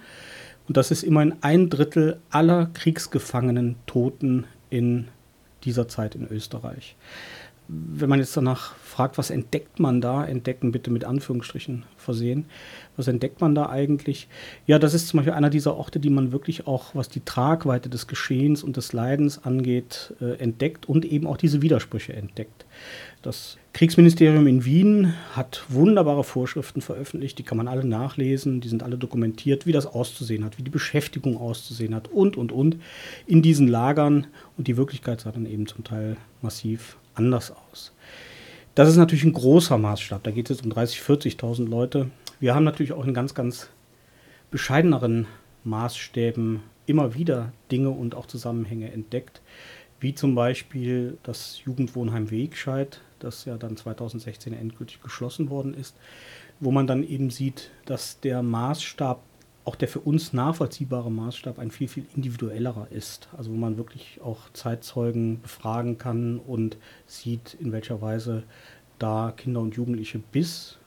Und 0.69 0.77
das 0.77 0.91
ist 0.91 1.01
immerhin 1.01 1.33
ein 1.41 1.71
Drittel 1.71 2.19
aller 2.29 2.67
Kriegsgefangenen 2.75 3.75
Toten 3.87 4.45
in 4.69 5.07
dieser 5.63 5.87
Zeit 5.87 6.13
in 6.13 6.27
Österreich. 6.27 6.95
Wenn 7.67 8.07
man 8.07 8.19
jetzt 8.19 8.37
danach 8.37 8.75
fragt, 8.75 9.17
was 9.17 9.31
entdeckt 9.31 9.79
man 9.79 9.99
da, 9.99 10.23
entdecken 10.23 10.71
bitte 10.71 10.91
mit 10.91 11.05
Anführungsstrichen 11.05 11.85
versehen, 11.97 12.45
was 12.97 13.07
entdeckt 13.07 13.41
man 13.41 13.55
da 13.55 13.67
eigentlich? 13.69 14.27
Ja, 14.67 14.77
das 14.77 14.93
ist 14.93 15.07
zum 15.07 15.17
Beispiel 15.17 15.33
einer 15.33 15.49
dieser 15.49 15.75
Orte, 15.75 15.99
die 15.99 16.11
man 16.11 16.31
wirklich 16.31 16.67
auch, 16.67 16.93
was 16.93 17.09
die 17.09 17.25
Tragweite 17.25 17.89
des 17.89 18.05
Geschehens 18.05 18.61
und 18.61 18.77
des 18.77 18.93
Leidens 18.93 19.43
angeht, 19.43 20.13
äh, 20.21 20.37
entdeckt 20.37 20.87
und 20.87 21.03
eben 21.03 21.25
auch 21.25 21.37
diese 21.37 21.63
Widersprüche 21.63 22.13
entdeckt. 22.13 22.65
Das 23.21 23.57
Kriegsministerium 23.73 24.47
in 24.47 24.63
Wien 24.63 25.13
hat 25.33 25.65
wunderbare 25.67 26.23
Vorschriften 26.23 26.81
veröffentlicht, 26.81 27.37
die 27.37 27.43
kann 27.43 27.57
man 27.57 27.67
alle 27.67 27.83
nachlesen, 27.83 28.61
die 28.61 28.69
sind 28.69 28.81
alle 28.81 28.97
dokumentiert, 28.97 29.65
wie 29.65 29.73
das 29.73 29.85
auszusehen 29.85 30.45
hat, 30.45 30.57
wie 30.57 30.63
die 30.63 30.69
Beschäftigung 30.69 31.35
auszusehen 31.35 31.93
hat 31.93 32.07
und, 32.07 32.37
und, 32.37 32.53
und 32.53 32.77
in 33.27 33.41
diesen 33.41 33.67
Lagern. 33.67 34.27
Und 34.57 34.67
die 34.67 34.77
Wirklichkeit 34.77 35.19
sah 35.19 35.33
dann 35.33 35.45
eben 35.45 35.67
zum 35.67 35.83
Teil 35.83 36.15
massiv 36.41 36.95
anders 37.13 37.51
aus. 37.51 37.93
Das 38.73 38.87
ist 38.87 38.95
natürlich 38.95 39.25
ein 39.25 39.33
großer 39.33 39.77
Maßstab, 39.77 40.23
da 40.23 40.31
geht 40.31 40.49
es 40.49 40.61
um 40.61 40.71
30.000, 40.71 41.37
40.000 41.39 41.67
Leute. 41.67 42.09
Wir 42.39 42.55
haben 42.55 42.63
natürlich 42.63 42.93
auch 42.93 43.05
in 43.05 43.13
ganz, 43.13 43.33
ganz 43.33 43.67
bescheideneren 44.49 45.27
Maßstäben 45.65 46.61
immer 46.85 47.15
wieder 47.15 47.51
Dinge 47.69 47.89
und 47.89 48.15
auch 48.15 48.27
Zusammenhänge 48.27 48.93
entdeckt, 48.93 49.41
wie 49.99 50.15
zum 50.15 50.35
Beispiel 50.35 51.17
das 51.23 51.61
Jugendwohnheim 51.65 52.31
Wegscheid, 52.31 53.01
das 53.19 53.45
ja 53.45 53.57
dann 53.57 53.77
2016 53.77 54.53
endgültig 54.53 55.01
geschlossen 55.01 55.49
worden 55.49 55.73
ist, 55.73 55.95
wo 56.59 56.71
man 56.71 56.87
dann 56.87 57.03
eben 57.03 57.29
sieht, 57.29 57.71
dass 57.85 58.19
der 58.19 58.43
Maßstab 58.43 59.21
auch 59.65 59.75
der 59.75 59.87
für 59.87 59.99
uns 59.99 60.33
nachvollziehbare 60.33 61.11
Maßstab 61.11 61.59
ein 61.59 61.69
viel, 61.69 61.87
viel 61.87 62.05
individuellerer 62.15 62.87
ist. 62.89 63.29
Also 63.37 63.51
wo 63.51 63.55
man 63.55 63.77
wirklich 63.77 64.19
auch 64.23 64.51
Zeitzeugen 64.53 65.41
befragen 65.41 65.97
kann 65.97 66.39
und 66.39 66.77
sieht, 67.05 67.55
in 67.59 67.71
welcher 67.71 68.01
Weise 68.01 68.43
da 68.97 69.31
Kinder 69.35 69.61
und 69.61 69.75
Jugendliche 69.75 70.19
bis 70.19 70.79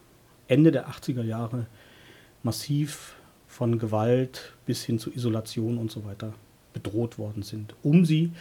Ende 0.48 0.72
der 0.72 0.88
80er 0.88 1.22
Jahre 1.22 1.66
massiv 2.42 3.14
von 3.46 3.78
Gewalt 3.78 4.54
bis 4.66 4.82
hin 4.82 4.98
zu 4.98 5.12
Isolation 5.12 5.78
und 5.78 5.90
so 5.90 6.04
weiter 6.04 6.34
bedroht 6.72 7.18
worden 7.18 7.42
sind, 7.42 7.74
um 7.82 8.04
sie 8.04 8.32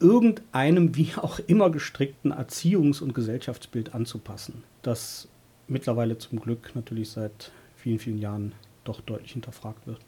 irgendeinem 0.00 0.96
wie 0.96 1.12
auch 1.16 1.38
immer 1.46 1.70
gestrickten 1.70 2.32
Erziehungs- 2.32 3.02
und 3.02 3.14
Gesellschaftsbild 3.14 3.94
anzupassen, 3.94 4.64
das 4.82 5.28
mittlerweile 5.68 6.18
zum 6.18 6.40
Glück 6.40 6.72
natürlich 6.74 7.10
seit 7.10 7.52
vielen, 7.76 7.98
vielen 7.98 8.18
Jahren 8.18 8.52
doch 8.84 9.00
deutlich 9.00 9.32
hinterfragt 9.32 9.86
wird. 9.86 10.00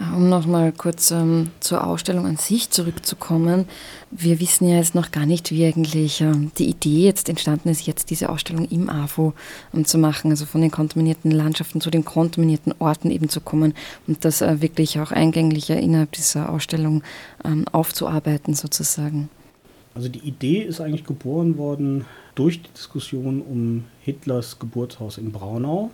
Um 0.00 0.28
nochmal 0.28 0.72
kurz 0.72 1.12
ähm, 1.12 1.50
zur 1.60 1.86
Ausstellung 1.86 2.26
an 2.26 2.36
sich 2.36 2.70
zurückzukommen. 2.70 3.66
Wir 4.10 4.40
wissen 4.40 4.68
ja 4.68 4.76
jetzt 4.76 4.96
noch 4.96 5.12
gar 5.12 5.24
nicht, 5.24 5.52
wie 5.52 5.64
eigentlich 5.64 6.20
ähm, 6.20 6.50
die 6.58 6.68
Idee 6.68 7.04
jetzt 7.04 7.28
entstanden 7.28 7.68
ist, 7.68 7.86
jetzt 7.86 8.10
diese 8.10 8.28
Ausstellung 8.28 8.66
im 8.70 8.90
AFO 8.90 9.34
ähm, 9.72 9.84
zu 9.84 9.98
machen, 9.98 10.32
also 10.32 10.46
von 10.46 10.62
den 10.62 10.72
kontaminierten 10.72 11.30
Landschaften 11.30 11.80
zu 11.80 11.90
den 11.90 12.04
kontaminierten 12.04 12.74
Orten 12.80 13.08
eben 13.10 13.28
zu 13.28 13.40
kommen 13.40 13.72
und 14.08 14.24
das 14.24 14.42
äh, 14.42 14.60
wirklich 14.60 14.98
auch 14.98 15.12
eingänglicher 15.12 15.78
innerhalb 15.78 16.10
dieser 16.10 16.48
Ausstellung 16.48 17.04
ähm, 17.44 17.64
aufzuarbeiten 17.70 18.54
sozusagen. 18.54 19.28
Also 19.94 20.08
die 20.08 20.26
Idee 20.26 20.62
ist 20.62 20.80
eigentlich 20.80 21.04
geboren 21.04 21.56
worden 21.56 22.04
durch 22.34 22.60
die 22.62 22.72
Diskussion 22.72 23.40
um 23.40 23.84
Hitlers 24.00 24.58
Geburtshaus 24.58 25.18
in 25.18 25.30
Braunau. 25.30 25.90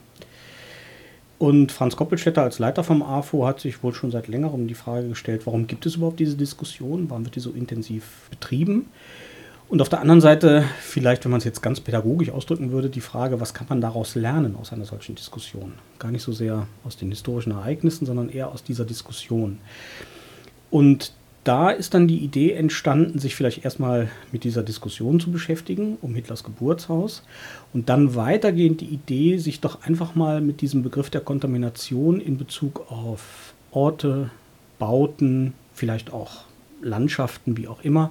Und 1.41 1.73
Franz 1.73 1.97
Koppelstädter 1.97 2.43
als 2.43 2.59
Leiter 2.59 2.85
vom 2.85 3.03
AFO 3.03 3.47
hat 3.47 3.61
sich 3.61 3.83
wohl 3.83 3.95
schon 3.95 4.11
seit 4.11 4.29
längerem 4.29 4.69
die 4.69 4.75
Frage 4.75 5.09
gestellt, 5.09 5.47
warum 5.47 5.67
gibt 5.67 5.87
es 5.87 5.95
überhaupt 5.95 6.21
diese 6.21 6.37
Diskussion, 6.37 7.09
warum 7.09 7.25
wird 7.25 7.35
die 7.35 7.41
so 7.41 7.53
intensiv 7.53 8.29
betrieben? 8.29 8.91
Und 9.71 9.81
auf 9.81 9.89
der 9.89 10.03
anderen 10.03 10.21
Seite, 10.21 10.65
vielleicht, 10.83 11.25
wenn 11.25 11.31
man 11.31 11.39
es 11.39 11.45
jetzt 11.45 11.63
ganz 11.63 11.81
pädagogisch 11.81 12.29
ausdrücken 12.29 12.73
würde, 12.73 12.91
die 12.91 13.01
Frage, 13.01 13.41
was 13.41 13.55
kann 13.55 13.69
man 13.71 13.81
daraus 13.81 14.17
lernen 14.17 14.55
aus 14.55 14.75
einer 14.75 14.85
solchen 14.85 15.15
Diskussion? 15.15 15.73
Gar 15.99 16.11
nicht 16.11 16.25
so 16.25 16.33
sehr 16.33 16.67
aus 16.85 16.99
den 16.99 17.09
historischen 17.09 17.53
Ereignissen, 17.53 18.05
sondern 18.05 18.29
eher 18.29 18.53
aus 18.53 18.63
dieser 18.63 18.85
Diskussion. 18.85 19.61
Und 20.71 21.15
da 21.45 21.71
ist 21.71 21.95
dann 21.95 22.07
die 22.07 22.19
Idee 22.19 22.53
entstanden, 22.53 23.19
sich 23.19 23.35
vielleicht 23.35 23.65
erstmal 23.65 24.11
mit 24.31 24.45
dieser 24.45 24.63
Diskussion 24.63 25.21
zu 25.21 25.31
beschäftigen, 25.31 25.97
um 26.03 26.15
Hitlers 26.15 26.45
Geburtshaus. 26.45 27.23
Und 27.73 27.89
dann 27.89 28.15
weitergehend 28.15 28.83
die 28.83 28.87
Idee, 28.87 29.39
sich 29.39 29.61
doch 29.61 29.83
einfach 29.83 30.15
mal 30.15 30.41
mit 30.41 30.61
diesem 30.61 30.83
Begriff 30.83 31.09
der 31.09 31.23
Kontamination 31.23 32.21
in 32.21 32.37
Bezug 32.37 32.91
auf 32.91 33.55
Orte, 33.71 34.31
Bauten, 34.79 35.55
vielleicht 35.73 36.13
auch 36.13 36.45
Landschaften, 36.83 37.57
wie 37.57 37.69
auch 37.69 37.83
immer, 37.83 38.11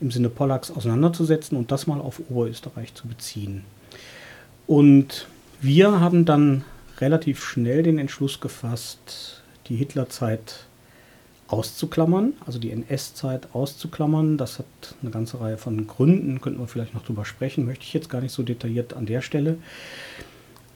im 0.00 0.10
Sinne 0.10 0.28
Pollacks 0.28 0.70
auseinanderzusetzen 0.70 1.58
und 1.58 1.72
das 1.72 1.86
mal 1.86 2.00
auf 2.00 2.20
Oberösterreich 2.30 2.94
zu 2.94 3.08
beziehen. 3.08 3.64
Und 4.66 5.26
wir 5.60 6.00
haben 6.00 6.24
dann 6.24 6.64
relativ 7.00 7.44
schnell 7.44 7.82
den 7.82 7.98
Entschluss 7.98 8.40
gefasst, 8.40 9.42
die 9.66 9.76
Hitlerzeit 9.76 10.66
auszuklammern, 11.50 12.34
also 12.46 12.58
die 12.58 12.70
NS-Zeit 12.70 13.48
auszuklammern. 13.52 14.38
Das 14.38 14.58
hat 14.58 14.66
eine 15.02 15.10
ganze 15.10 15.40
Reihe 15.40 15.58
von 15.58 15.86
Gründen, 15.86 16.40
könnten 16.40 16.60
wir 16.60 16.68
vielleicht 16.68 16.94
noch 16.94 17.04
drüber 17.04 17.24
sprechen, 17.24 17.66
möchte 17.66 17.84
ich 17.84 17.92
jetzt 17.92 18.08
gar 18.08 18.20
nicht 18.20 18.32
so 18.32 18.42
detailliert 18.42 18.94
an 18.94 19.06
der 19.06 19.20
Stelle. 19.20 19.58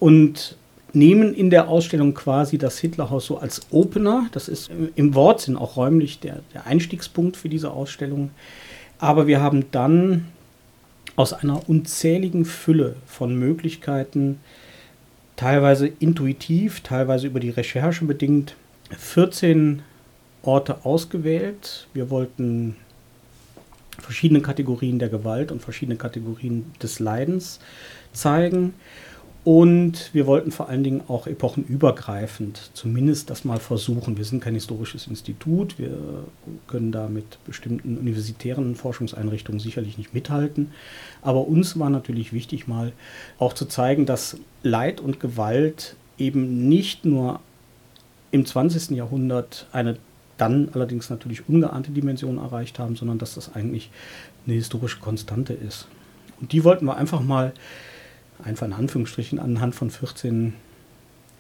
Und 0.01 0.57
nehmen 0.93 1.35
in 1.35 1.51
der 1.51 1.69
Ausstellung 1.69 2.15
quasi 2.15 2.59
das 2.59 2.79
Hitlerhaus 2.79 3.27
so 3.27 3.39
als 3.39 3.63
Opener. 3.71 4.27
Das 4.33 4.49
ist 4.49 4.71
im 4.95 5.15
Wortsinn 5.15 5.57
auch 5.57 5.77
räumlich 5.77 6.21
der, 6.21 6.41
der 6.53 6.67
Einstiegspunkt 6.67 7.37
für 7.37 7.49
diese 7.49 7.71
Ausstellung. 7.71 8.31
Aber 8.99 9.27
wir 9.27 9.41
haben 9.41 9.67
dann 9.71 10.27
aus 11.17 11.33
einer 11.33 11.69
unzähligen 11.69 12.45
Fülle 12.45 12.97
von 13.07 13.37
Möglichkeiten, 13.37 14.41
teilweise 15.37 15.87
intuitiv, 15.87 16.81
teilweise 16.81 17.27
über 17.27 17.41
die 17.41 17.51
Recherche 17.51 18.05
bedingt, 18.05 18.57
14 18.97 19.83
Orte 20.47 20.85
ausgewählt. 20.85 21.87
Wir 21.93 22.11
wollten 22.11 22.77
verschiedene 23.99 24.41
Kategorien 24.41 24.99
der 24.99 25.09
Gewalt 25.09 25.53
und 25.53 25.63
verschiedene 25.63 25.97
Kategorien 25.97 26.73
des 26.83 26.99
Leidens 26.99 27.61
zeigen. 28.13 28.75
Und 29.45 30.09
wir 30.15 30.27
wollten 30.27 30.51
vor 30.51 30.71
allen 30.71 30.83
Dingen 30.83 31.03
auch 31.07 31.27
epochenübergreifend 31.27 32.71
zumindest 32.73 33.29
das 33.29 33.45
mal 33.45 33.61
versuchen. 33.61 34.17
Wir 34.17 34.25
sind 34.25 34.43
kein 34.43 34.55
historisches 34.55 35.07
Institut, 35.07 35.79
wir 35.79 36.25
können 36.67 36.93
da 36.93 37.09
mit 37.09 37.39
bestimmten 37.45 37.99
universitären 37.99 38.75
Forschungseinrichtungen 38.75 39.61
sicherlich 39.61 39.99
nicht 39.99 40.15
mithalten. 40.15 40.73
Aber 41.21 41.47
uns 41.47 41.79
war 41.79 41.91
natürlich 41.91 42.33
wichtig, 42.33 42.67
mal 42.67 42.93
auch 43.39 43.53
zu 43.53 43.67
zeigen, 43.67 44.07
dass 44.07 44.39
Leid 44.63 45.03
und 45.03 45.21
Gewalt 45.21 45.95
eben 46.17 46.67
nicht 46.67 47.05
nur 47.05 47.41
im 48.31 48.47
20. 48.47 48.97
Jahrhundert 48.97 49.67
eine 49.73 49.99
dann 50.39 50.69
allerdings 50.73 51.11
natürlich 51.11 51.49
ungeahnte 51.49 51.91
Dimensionen 51.91 52.39
erreicht 52.39 52.79
haben, 52.79 52.97
sondern 52.97 53.19
dass 53.19 53.35
das 53.35 53.55
eigentlich 53.55 53.91
eine 54.47 54.55
historische 54.55 55.01
Konstante 55.01 55.53
ist. 55.53 55.87
Und 56.41 56.53
die 56.53 56.65
wollten 56.65 56.87
wir 56.87 56.97
einfach 56.97 57.21
mal, 57.21 57.53
einfach 58.43 58.67
in 58.67 58.73
Anführungsstrichen, 58.73 59.39
anhand 59.39 59.75
von 59.75 59.91
14 59.91 60.55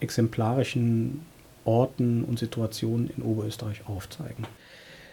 exemplarischen 0.00 1.22
Orten 1.64 2.24
und 2.24 2.38
Situationen 2.38 3.10
in 3.16 3.22
Oberösterreich 3.22 3.86
aufzeigen. 3.86 4.46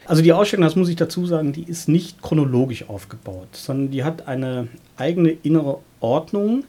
Also 0.06 0.22
die 0.22 0.34
Ausstellung, 0.34 0.66
das 0.66 0.76
muss 0.76 0.90
ich 0.90 0.96
dazu 0.96 1.26
sagen, 1.26 1.54
die 1.54 1.64
ist 1.64 1.88
nicht 1.88 2.22
chronologisch 2.22 2.90
aufgebaut, 2.90 3.50
sondern 3.54 3.92
die 3.92 4.04
hat 4.04 4.28
eine 4.28 4.68
eigene 4.98 5.30
innere 5.30 5.80
Ordnung, 6.00 6.66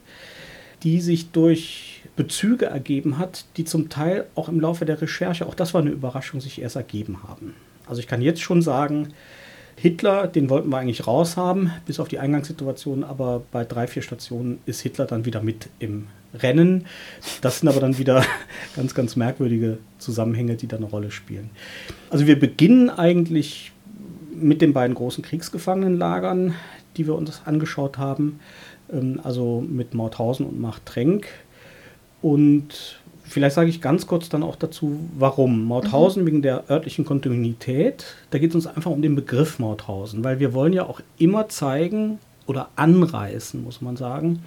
die 0.83 1.01
sich 1.01 1.31
durch 1.31 1.92
Bezüge 2.17 2.67
ergeben 2.67 3.19
hat, 3.19 3.47
die 3.57 3.65
zum 3.65 3.89
Teil 3.89 4.27
auch 4.35 4.49
im 4.49 4.61
Laufe 4.61 4.85
der 4.85 5.01
Recherche, 5.01 5.47
auch 5.47 5.55
das 5.55 5.73
war 5.73 5.81
eine 5.81 5.91
Überraschung, 5.91 6.41
sich 6.41 6.61
erst 6.61 6.77
ergeben 6.77 7.23
haben. 7.27 7.55
Also 7.87 8.01
ich 8.01 8.07
kann 8.07 8.23
jetzt 8.23 8.43
schon 8.43 8.63
sagen, 8.63 9.15
Hitler, 9.77 10.27
den 10.27 10.51
wollten 10.51 10.69
wir 10.69 10.79
eigentlich 10.79 11.07
raushaben, 11.07 11.73
bis 11.87 11.99
auf 11.99 12.09
die 12.09 12.19
Eingangssituation, 12.19 13.05
aber 13.05 13.43
bei 13.51 13.65
drei, 13.65 13.87
vier 13.87 14.03
Stationen 14.03 14.59
ist 14.67 14.81
Hitler 14.81 15.07
dann 15.07 15.25
wieder 15.25 15.43
mit 15.43 15.69
im 15.79 16.07
Rennen. 16.35 16.87
Das 17.41 17.61
sind 17.61 17.69
aber 17.69 17.81
dann 17.81 17.99
wieder 17.99 18.25
ganz, 18.77 18.95
ganz 18.95 19.17
merkwürdige 19.17 19.79
Zusammenhänge, 19.99 20.57
die 20.57 20.67
da 20.67 20.77
eine 20.77 20.87
Rolle 20.87 21.11
spielen. 21.11 21.51
Also 22.11 22.27
wir 22.27 22.39
beginnen 22.39 22.91
eigentlich 22.91 23.73
mit 24.35 24.63
den 24.63 24.73
beiden 24.73 24.95
großen 24.95 25.25
Kriegsgefangenenlagern, 25.25 26.55
die 26.97 27.07
wir 27.07 27.15
uns 27.15 27.43
angeschaut 27.45 27.99
haben, 27.99 28.41
ähm, 28.93 29.21
also 29.23 29.65
mit 29.67 29.95
Mauthausen 29.95 30.47
und 30.47 30.61
Machtrenk. 30.61 31.27
Und 32.23 33.01
vielleicht 33.25 33.55
sage 33.55 33.69
ich 33.69 33.81
ganz 33.81 34.07
kurz 34.07 34.29
dann 34.29 34.43
auch 34.43 34.57
dazu, 34.57 34.99
warum. 35.19 35.65
Mauthausen 35.65 36.23
mhm. 36.23 36.27
wegen 36.27 36.43
der 36.43 36.71
örtlichen 36.71 37.05
Kontinuität. 37.05 38.05
Da 38.31 38.39
geht 38.39 38.51
es 38.51 38.55
uns 38.55 38.67
einfach 38.67 38.91
um 38.91 39.03
den 39.03 39.15
Begriff 39.15 39.59
Mauthausen, 39.59 40.25
weil 40.25 40.41
wir 40.41 40.55
wollen 40.55 40.73
ja 40.73 40.87
auch 40.87 41.01
immer 41.19 41.49
zeigen 41.49 42.19
oder 42.47 42.69
anreißen, 42.77 43.63
muss 43.63 43.81
man 43.81 43.97
sagen, 43.97 44.43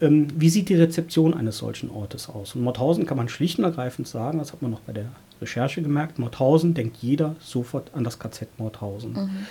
ähm, 0.00 0.28
wie 0.36 0.48
sieht 0.48 0.68
die 0.68 0.74
Rezeption 0.74 1.34
eines 1.34 1.58
solchen 1.58 1.90
Ortes 1.90 2.28
aus. 2.28 2.54
Und 2.54 2.62
Mauthausen 2.62 3.06
kann 3.06 3.16
man 3.16 3.28
schlicht 3.28 3.58
und 3.58 3.64
ergreifend 3.64 4.08
sagen, 4.08 4.38
das 4.38 4.52
hat 4.52 4.62
man 4.62 4.70
noch 4.70 4.80
bei 4.80 4.92
der 4.92 5.06
Recherche 5.40 5.82
gemerkt, 5.82 6.18
Mauthausen 6.18 6.74
denkt 6.74 6.98
jeder 7.00 7.36
sofort 7.40 7.94
an 7.94 8.04
das 8.04 8.18
KZ 8.18 8.58
Mauthausen. 8.58 9.12
Mhm. 9.12 9.46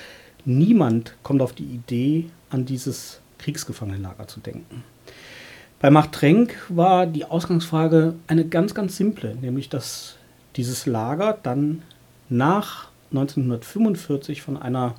Niemand 0.46 1.16
kommt 1.24 1.42
auf 1.42 1.54
die 1.54 1.64
Idee, 1.64 2.30
an 2.50 2.66
dieses 2.66 3.20
Kriegsgefangenenlager 3.40 4.28
zu 4.28 4.40
denken. 4.40 4.84
Bei 5.80 5.90
Machtrenk 5.90 6.56
war 6.68 7.06
die 7.06 7.24
Ausgangsfrage 7.24 8.16
eine 8.28 8.46
ganz, 8.46 8.74
ganz 8.74 8.98
simple, 8.98 9.36
nämlich 9.36 9.70
dass 9.70 10.18
dieses 10.58 10.86
Lager 10.86 11.38
dann 11.42 11.84
nach 12.28 12.90
1945 13.12 14.42
von 14.42 14.58
einer 14.58 14.96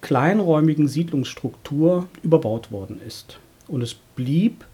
kleinräumigen 0.00 0.86
Siedlungsstruktur 0.86 2.06
überbaut 2.22 2.70
worden 2.70 3.00
ist. 3.04 3.38
Und 3.66 3.82
es 3.82 3.94
blieb 3.94 4.64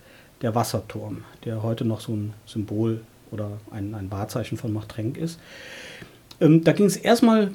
der 0.42 0.54
Wasserturm, 0.54 1.24
der 1.44 1.62
heute 1.62 1.86
noch 1.86 2.00
so 2.00 2.12
ein 2.12 2.34
Symbol 2.44 3.00
oder 3.30 3.52
ein, 3.70 3.94
ein 3.94 4.10
Wahrzeichen 4.10 4.58
von 4.58 4.72
Machtrenk 4.72 5.16
ist. 5.16 5.40
Ähm, 6.40 6.62
da 6.62 6.72
ging 6.72 6.86
es 6.86 6.96
erstmal, 6.96 7.52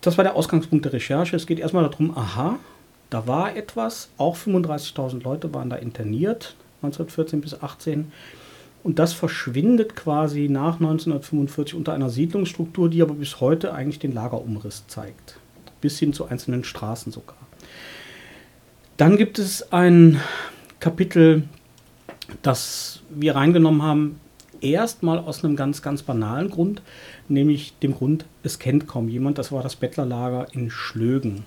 das 0.00 0.16
war 0.16 0.24
der 0.24 0.34
Ausgangspunkt 0.34 0.86
der 0.86 0.94
Recherche, 0.94 1.36
es 1.36 1.46
geht 1.46 1.60
erstmal 1.60 1.88
darum, 1.88 2.16
aha, 2.16 2.58
da 3.10 3.26
war 3.26 3.54
etwas, 3.54 4.08
auch 4.16 4.36
35.000 4.36 5.22
Leute 5.22 5.52
waren 5.52 5.70
da 5.70 5.76
interniert, 5.76 6.56
1914 6.82 7.40
bis 7.40 7.60
18. 7.60 8.12
Und 8.82 8.98
das 8.98 9.12
verschwindet 9.12 9.94
quasi 9.94 10.48
nach 10.48 10.74
1945 10.74 11.74
unter 11.74 11.92
einer 11.92 12.10
Siedlungsstruktur, 12.10 12.88
die 12.88 13.02
aber 13.02 13.14
bis 13.14 13.40
heute 13.40 13.74
eigentlich 13.74 13.98
den 13.98 14.12
Lagerumriss 14.12 14.86
zeigt. 14.86 15.38
Bis 15.80 15.98
hin 15.98 16.12
zu 16.12 16.26
einzelnen 16.26 16.64
Straßen 16.64 17.12
sogar. 17.12 17.36
Dann 18.96 19.16
gibt 19.16 19.38
es 19.38 19.72
ein 19.72 20.20
Kapitel, 20.78 21.44
das 22.42 23.02
wir 23.10 23.36
reingenommen 23.36 23.82
haben, 23.82 24.20
Erstmal 24.60 25.18
aus 25.18 25.42
einem 25.42 25.56
ganz, 25.56 25.80
ganz 25.80 26.02
banalen 26.02 26.50
Grund, 26.50 26.82
nämlich 27.28 27.74
dem 27.78 27.94
Grund, 27.94 28.26
es 28.42 28.58
kennt 28.58 28.86
kaum 28.86 29.08
jemand. 29.08 29.38
Das 29.38 29.52
war 29.52 29.62
das 29.62 29.76
Bettlerlager 29.76 30.48
in 30.52 30.70
Schlögen. 30.70 31.44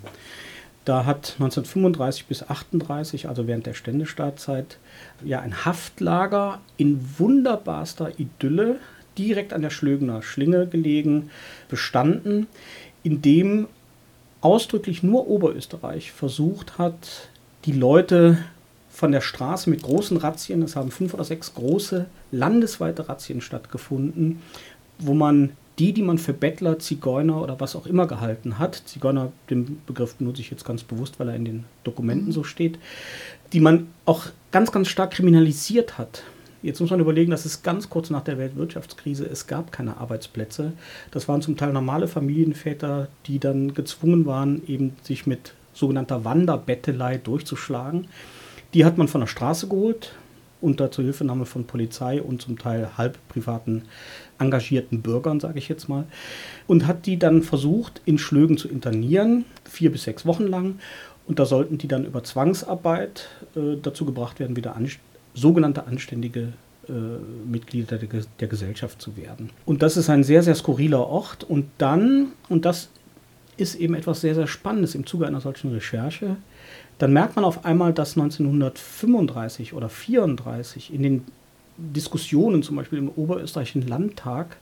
Da 0.86 1.06
hat 1.06 1.36
1935 1.40 2.26
bis 2.26 2.44
38, 2.44 3.30
also 3.30 3.48
während 3.48 3.66
der 3.66 3.74
Ständestaatzeit, 3.74 4.78
ja 5.24 5.40
ein 5.40 5.66
Haftlager 5.66 6.60
in 6.76 7.00
wunderbarster 7.18 8.20
Idylle 8.20 8.80
direkt 9.18 9.54
an 9.54 9.62
der 9.62 9.70
Schlögener 9.70 10.22
Schlinge 10.22 10.68
gelegen, 10.68 11.30
bestanden, 11.70 12.48
in 13.04 13.22
dem 13.22 13.68
ausdrücklich 14.42 15.04
nur 15.04 15.28
Oberösterreich 15.28 16.12
versucht 16.12 16.78
hat, 16.78 17.30
die 17.66 17.72
Leute 17.72 18.38
von 18.90 19.12
der 19.12 19.22
Straße 19.22 19.70
mit 19.70 19.84
großen 19.84 20.18
Razzien, 20.18 20.62
es 20.62 20.76
haben 20.76 20.92
fünf 20.92 21.14
oder 21.14 21.24
sechs 21.24 21.54
große 21.54 22.06
landesweite 22.32 23.08
Razzien 23.08 23.42
stattgefunden, 23.42 24.42
wo 25.00 25.14
man 25.14 25.54
die, 25.80 25.94
die 25.94 26.04
man 26.04 26.18
für 26.18 26.34
Bettler, 26.34 26.80
Zigeuner 26.80 27.42
oder 27.42 27.60
was 27.60 27.76
auch 27.76 27.88
immer 27.88 28.06
gehalten 28.08 28.60
hat, 28.60 28.76
Zigeuner, 28.86 29.32
den 29.50 29.82
Begriff 29.88 30.16
benutze 30.16 30.42
ich 30.42 30.52
jetzt 30.52 30.66
ganz 30.66 30.84
bewusst, 30.84 31.20
weil 31.20 31.30
er 31.30 31.36
in 31.36 31.46
den 31.46 31.66
Dokumenten 31.84 32.32
so 32.32 32.44
steht, 32.44 32.78
die 33.54 33.60
man 33.60 33.88
auch 34.06 34.26
ganz, 34.52 34.72
ganz 34.72 34.88
stark 34.88 35.12
kriminalisiert 35.12 35.98
hat. 35.98 36.24
Jetzt 36.62 36.80
muss 36.80 36.92
man 36.92 37.02
überlegen, 37.02 37.32
dass 37.32 37.46
es 37.46 37.62
ganz 37.62 37.90
kurz 37.90 38.10
nach 38.10 38.24
der 38.24 38.38
Weltwirtschaftskrise, 38.38 39.26
es 39.26 39.48
gab 39.48 39.72
keine 39.74 39.98
Arbeitsplätze. 39.98 40.72
Das 41.12 41.28
waren 41.28 41.42
zum 41.42 41.58
Teil 41.58 41.74
normale 41.74 42.08
Familienväter, 42.08 43.10
die 43.26 43.40
dann 43.40 43.74
gezwungen 43.74 44.26
waren, 44.26 44.62
eben 44.66 44.96
sich 45.02 45.28
mit 45.28 45.54
sogenannter 45.74 46.24
Wanderbettelei 46.24 47.18
durchzuschlagen. 47.18 48.08
Die 48.74 48.86
hat 48.86 48.98
man 48.98 49.10
von 49.10 49.22
der 49.22 49.28
Straße 49.28 49.68
geholt, 49.68 50.14
unter 50.64 50.90
Zuhilfenahme 50.90 51.46
von 51.46 51.66
Polizei 51.66 52.22
und 52.22 52.42
zum 52.42 52.58
Teil 52.58 52.98
halb 52.98 53.18
privaten 53.28 53.84
engagierten 54.40 55.02
Bürgern, 55.02 55.40
sage 55.40 55.60
ich 55.60 55.70
jetzt 55.70 55.90
mal, 55.90 56.06
und 56.66 56.88
hat 56.88 57.06
die 57.06 57.20
dann 57.20 57.44
versucht, 57.44 58.02
in 58.06 58.18
Schlögen 58.18 58.58
zu 58.58 58.68
internieren, 58.68 59.46
vier 59.70 59.92
bis 59.92 60.04
sechs 60.04 60.26
Wochen 60.26 60.48
lang. 60.48 60.80
Und 61.28 61.40
da 61.40 61.46
sollten 61.46 61.78
die 61.78 61.88
dann 61.88 62.06
über 62.06 62.24
Zwangsarbeit 62.24 63.30
äh, 63.56 63.78
dazu 63.82 64.06
gebracht 64.06 64.40
werden, 64.40 64.56
wieder 64.56 64.76
an, 64.76 64.90
sogenannte 65.34 65.86
anständige 65.88 66.54
äh, 66.90 66.92
Mitglieder 67.50 67.98
der, 67.98 68.10
der, 68.40 68.48
Gesellschaft 68.48 69.02
zu 69.02 69.16
werden. 69.16 69.52
Und 69.66 69.82
das 69.82 69.96
ist 69.96 70.10
ein 70.10 70.24
sehr, 70.24 70.44
sehr 70.44 70.56
skurriler 70.56 71.08
Ort. 71.08 71.44
Und 71.44 71.68
dann, 71.78 72.34
und 72.50 72.66
das 72.66 72.90
ist 73.56 73.76
eben 73.76 73.94
etwas 73.94 74.22
sehr, 74.22 74.36
sehr 74.36 74.48
Spannendes 74.48 74.96
im 74.96 75.06
Zuge 75.06 75.28
einer 75.28 75.40
solchen 75.40 75.72
Recherche, 75.72 76.36
dann 76.98 77.14
merkt 77.14 77.36
man 77.36 77.46
auf 77.46 77.66
einmal, 77.66 77.94
dass 77.94 78.18
1935 78.18 79.74
oder 79.74 79.88
1934 79.88 80.94
in 80.94 81.04
den 81.04 81.26
Diskussionen, 81.78 82.64
zum 82.64 82.76
Beispiel 82.76 83.00
im 83.00 83.10
Oberösterreichischen 83.10 83.88
Landtag, 83.88 84.58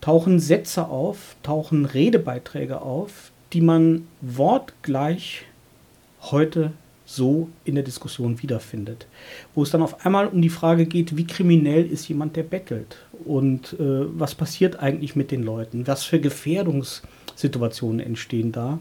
tauchen 0.00 0.40
Sätze 0.40 0.88
auf, 0.88 1.36
tauchen 1.42 1.86
Redebeiträge 1.86 2.82
auf, 2.82 3.30
die 3.52 3.60
man 3.60 4.06
wortgleich 4.20 5.44
heute 6.20 6.72
so 7.04 7.48
in 7.64 7.74
der 7.74 7.84
Diskussion 7.84 8.42
wiederfindet. 8.42 9.06
Wo 9.54 9.62
es 9.62 9.70
dann 9.70 9.82
auf 9.82 10.04
einmal 10.04 10.28
um 10.28 10.40
die 10.40 10.48
Frage 10.48 10.86
geht, 10.86 11.16
wie 11.16 11.26
kriminell 11.26 11.84
ist 11.84 12.08
jemand, 12.08 12.36
der 12.36 12.42
bettelt? 12.42 12.96
Und 13.24 13.74
äh, 13.74 13.78
was 13.78 14.34
passiert 14.34 14.78
eigentlich 14.78 15.14
mit 15.16 15.30
den 15.30 15.42
Leuten? 15.42 15.86
Was 15.86 16.04
für 16.04 16.20
Gefährdungssituationen 16.20 18.00
entstehen 18.00 18.52
da? 18.52 18.78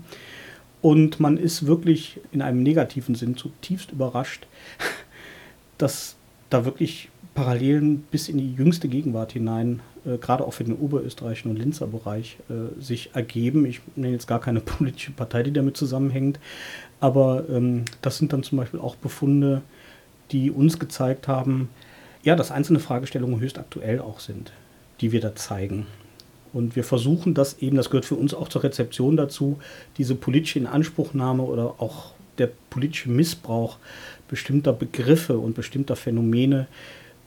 Und 0.81 1.19
man 1.19 1.37
ist 1.37 1.67
wirklich 1.67 2.19
in 2.31 2.41
einem 2.41 2.63
negativen 2.63 3.15
Sinn 3.15 3.35
zutiefst 3.37 3.91
überrascht, 3.91 4.47
dass 5.77 6.15
da 6.49 6.65
wirklich 6.65 7.09
Parallelen 7.33 8.03
bis 8.11 8.27
in 8.27 8.37
die 8.37 8.53
jüngste 8.53 8.89
Gegenwart 8.89 9.31
hinein, 9.31 9.81
äh, 10.05 10.17
gerade 10.17 10.45
auch 10.45 10.53
für 10.53 10.63
den 10.63 10.75
oberösterreichischen 10.75 11.49
und 11.49 11.57
Linzer 11.57 11.87
Bereich, 11.87 12.37
äh, 12.49 12.81
sich 12.81 13.11
ergeben. 13.13 13.65
Ich 13.65 13.81
nenne 13.95 14.13
jetzt 14.13 14.27
gar 14.27 14.41
keine 14.41 14.59
politische 14.59 15.11
Partei, 15.11 15.43
die 15.43 15.53
damit 15.53 15.77
zusammenhängt, 15.77 16.39
aber 16.99 17.45
ähm, 17.49 17.85
das 18.01 18.17
sind 18.17 18.33
dann 18.33 18.43
zum 18.43 18.57
Beispiel 18.57 18.79
auch 18.79 18.95
Befunde, 18.95 19.61
die 20.31 20.51
uns 20.51 20.77
gezeigt 20.79 21.27
haben, 21.27 21.69
ja, 22.23 22.35
dass 22.35 22.51
einzelne 22.51 22.79
Fragestellungen 22.79 23.39
höchst 23.39 23.57
aktuell 23.57 23.99
auch 23.99 24.19
sind, 24.19 24.51
die 24.99 25.11
wir 25.11 25.21
da 25.21 25.35
zeigen. 25.35 25.87
Und 26.53 26.75
wir 26.75 26.83
versuchen 26.83 27.33
das 27.33 27.59
eben, 27.59 27.77
das 27.77 27.89
gehört 27.89 28.05
für 28.05 28.15
uns 28.15 28.33
auch 28.33 28.49
zur 28.49 28.63
Rezeption 28.63 29.15
dazu, 29.15 29.59
diese 29.97 30.15
politische 30.15 30.59
Inanspruchnahme 30.59 31.43
oder 31.43 31.75
auch 31.77 32.11
der 32.37 32.49
politische 32.69 33.09
Missbrauch 33.09 33.77
bestimmter 34.27 34.73
Begriffe 34.73 35.37
und 35.37 35.55
bestimmter 35.55 35.95
Phänomene, 35.95 36.67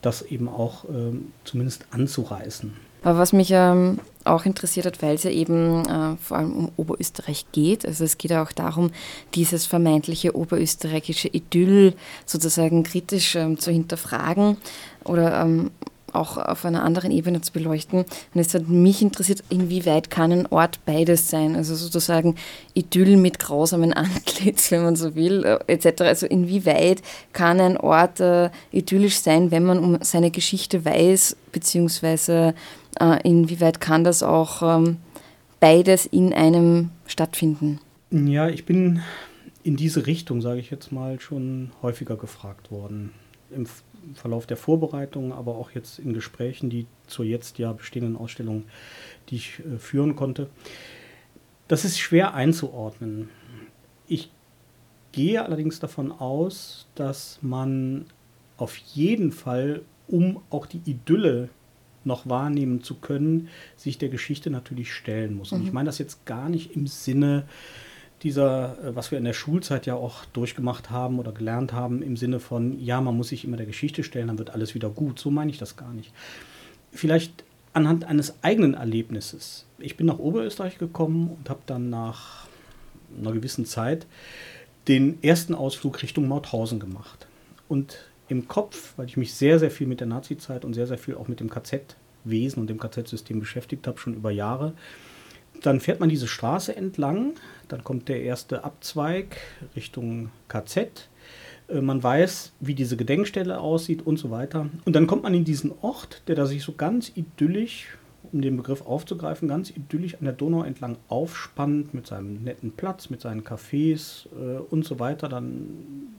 das 0.01 0.21
eben 0.21 0.47
auch 0.47 0.85
ähm, 0.89 1.31
zumindest 1.43 1.85
anzureißen. 1.91 2.73
Aber 3.03 3.19
was 3.19 3.33
mich 3.33 3.51
ähm, 3.51 3.99
auch 4.23 4.45
interessiert 4.45 4.87
hat, 4.87 5.03
weil 5.03 5.13
es 5.13 5.23
ja 5.23 5.29
eben 5.29 5.85
äh, 5.85 6.17
vor 6.17 6.37
allem 6.37 6.53
um 6.55 6.71
Oberösterreich 6.75 7.45
geht, 7.51 7.85
also 7.85 8.03
es 8.03 8.17
geht 8.17 8.31
ja 8.31 8.41
auch 8.41 8.51
darum, 8.51 8.89
dieses 9.35 9.67
vermeintliche 9.67 10.35
oberösterreichische 10.35 11.27
Idyll 11.27 11.93
sozusagen 12.25 12.81
kritisch 12.81 13.35
ähm, 13.35 13.59
zu 13.59 13.71
hinterfragen 13.71 14.57
oder 15.03 15.39
ähm, 15.41 15.69
auch 16.15 16.37
auf 16.37 16.65
einer 16.65 16.83
anderen 16.83 17.11
Ebene 17.11 17.41
zu 17.41 17.51
beleuchten. 17.51 17.99
Und 17.99 18.39
es 18.39 18.53
hat 18.53 18.67
mich 18.67 19.01
interessiert, 19.01 19.43
inwieweit 19.49 20.09
kann 20.09 20.31
ein 20.31 20.47
Ort 20.47 20.79
beides 20.85 21.29
sein? 21.29 21.55
Also 21.55 21.75
sozusagen 21.75 22.35
Idyll 22.73 23.17
mit 23.17 23.39
grausamen 23.39 23.93
Antlitz, 23.93 24.71
wenn 24.71 24.83
man 24.83 24.95
so 24.95 25.15
will, 25.15 25.43
äh, 25.45 25.59
etc. 25.67 26.01
Also 26.01 26.25
inwieweit 26.25 27.01
kann 27.33 27.59
ein 27.59 27.77
Ort 27.77 28.19
äh, 28.19 28.49
idyllisch 28.71 29.19
sein, 29.19 29.51
wenn 29.51 29.63
man 29.63 29.79
um 29.79 29.97
seine 30.01 30.31
Geschichte 30.31 30.85
weiß, 30.85 31.37
beziehungsweise 31.51 32.53
äh, 32.99 33.21
inwieweit 33.27 33.81
kann 33.81 34.03
das 34.03 34.23
auch 34.23 34.61
ähm, 34.61 34.97
beides 35.59 36.05
in 36.05 36.33
einem 36.33 36.91
stattfinden? 37.07 37.79
Ja, 38.11 38.49
ich 38.49 38.65
bin 38.65 39.01
in 39.63 39.75
diese 39.75 40.05
Richtung, 40.05 40.41
sage 40.41 40.59
ich 40.59 40.69
jetzt 40.69 40.91
mal, 40.91 41.19
schon 41.19 41.71
häufiger 41.81 42.17
gefragt 42.17 42.71
worden. 42.71 43.11
Im 43.49 43.65
Verlauf 44.13 44.45
der 44.45 44.57
Vorbereitung, 44.57 45.33
aber 45.33 45.55
auch 45.55 45.71
jetzt 45.71 45.99
in 45.99 46.13
Gesprächen, 46.13 46.69
die 46.69 46.85
zur 47.07 47.25
jetzt 47.25 47.57
ja 47.57 47.73
bestehenden 47.73 48.15
Ausstellung, 48.15 48.65
die 49.29 49.35
ich 49.35 49.59
äh, 49.59 49.77
führen 49.77 50.15
konnte. 50.15 50.49
Das 51.67 51.83
ist 51.83 51.99
schwer 51.99 52.33
einzuordnen. 52.33 53.29
Ich 54.07 54.31
gehe 55.11 55.43
allerdings 55.43 55.79
davon 55.79 56.11
aus, 56.11 56.87
dass 56.95 57.39
man 57.41 58.05
auf 58.57 58.77
jeden 58.77 59.31
Fall, 59.31 59.81
um 60.07 60.41
auch 60.49 60.67
die 60.67 60.81
Idylle 60.85 61.49
noch 62.03 62.29
wahrnehmen 62.29 62.83
zu 62.83 62.95
können, 62.95 63.49
sich 63.75 63.97
der 63.97 64.09
Geschichte 64.09 64.49
natürlich 64.49 64.93
stellen 64.93 65.35
muss. 65.35 65.51
Und 65.51 65.61
ich 65.61 65.69
mhm. 65.69 65.73
meine 65.73 65.87
das 65.87 65.97
jetzt 65.97 66.25
gar 66.25 66.49
nicht 66.49 66.75
im 66.75 66.85
Sinne 66.85 67.47
dieser, 68.25 68.77
äh, 68.83 68.95
was 68.95 69.11
wir 69.11 69.19
in 69.19 69.23
der 69.23 69.33
Schulzeit 69.33 69.85
ja 69.85 69.93
auch 69.93 70.25
durchgemacht 70.25 70.89
haben 70.89 71.19
oder 71.19 71.31
gelernt 71.31 71.73
haben, 71.73 72.01
im 72.01 72.17
Sinne 72.17 72.39
von, 72.39 72.79
ja, 72.79 72.99
man 72.99 73.15
muss 73.15 73.29
sich 73.29 73.45
immer 73.45 73.55
der 73.55 73.67
Geschichte 73.67 74.03
stellen, 74.03 74.27
dann 74.27 74.39
wird 74.39 74.49
alles 74.49 74.73
wieder 74.73 74.89
gut. 74.89 75.19
So 75.19 75.29
meine 75.29 75.51
ich 75.51 75.59
das 75.59 75.77
gar 75.77 75.93
nicht. 75.93 76.11
Vielleicht 76.91 77.43
anhand 77.71 78.05
eines 78.05 78.43
eigenen 78.43 78.73
Erlebnisses. 78.73 79.67
Ich 79.77 79.95
bin 79.95 80.07
nach 80.07 80.17
Oberösterreich 80.17 80.79
gekommen 80.79 81.29
und 81.37 81.49
habe 81.51 81.59
dann 81.67 81.91
nach 81.91 82.47
einer 83.17 83.31
gewissen 83.31 83.65
Zeit 83.65 84.07
den 84.87 85.21
ersten 85.23 85.53
Ausflug 85.53 86.01
Richtung 86.01 86.27
Mauthausen 86.27 86.79
gemacht. 86.79 87.27
Und 87.67 87.97
im 88.27 88.47
Kopf, 88.47 88.93
weil 88.97 89.05
ich 89.05 89.17
mich 89.17 89.35
sehr, 89.35 89.59
sehr 89.59 89.69
viel 89.69 89.85
mit 89.85 89.99
der 89.99 90.07
Nazizeit 90.07 90.65
und 90.65 90.73
sehr, 90.73 90.87
sehr 90.87 90.97
viel 90.97 91.13
auch 91.13 91.27
mit 91.27 91.39
dem 91.39 91.51
KZ-Wesen 91.51 92.59
und 92.59 92.71
dem 92.71 92.79
KZ-System 92.79 93.39
beschäftigt 93.39 93.85
habe, 93.85 93.99
schon 93.99 94.15
über 94.15 94.31
Jahre, 94.31 94.73
dann 95.61 95.79
fährt 95.79 95.99
man 95.99 96.09
diese 96.09 96.27
Straße 96.27 96.75
entlang, 96.75 97.33
dann 97.67 97.83
kommt 97.83 98.09
der 98.09 98.21
erste 98.21 98.63
Abzweig 98.63 99.37
Richtung 99.75 100.29
KZ. 100.47 101.09
Äh, 101.67 101.81
man 101.81 102.01
weiß, 102.01 102.53
wie 102.59 102.75
diese 102.75 102.97
Gedenkstelle 102.97 103.59
aussieht 103.59 104.05
und 104.05 104.17
so 104.17 104.31
weiter. 104.31 104.69
Und 104.85 104.95
dann 104.95 105.07
kommt 105.07 105.23
man 105.23 105.33
in 105.33 105.45
diesen 105.45 105.71
Ort, 105.81 106.21
der 106.27 106.35
da 106.35 106.45
sich 106.45 106.63
so 106.63 106.73
ganz 106.73 107.11
idyllisch, 107.15 107.97
um 108.31 108.41
den 108.41 108.57
Begriff 108.57 108.81
aufzugreifen, 108.81 109.47
ganz 109.47 109.69
idyllisch 109.69 110.15
an 110.15 110.25
der 110.25 110.33
Donau 110.33 110.63
entlang 110.63 110.97
aufspannt, 111.07 111.93
mit 111.93 112.07
seinem 112.07 112.43
netten 112.43 112.71
Platz, 112.71 113.09
mit 113.09 113.21
seinen 113.21 113.43
Cafés 113.43 114.27
äh, 114.35 114.59
und 114.59 114.83
so 114.85 114.99
weiter. 114.99 115.29
Dann 115.29 115.67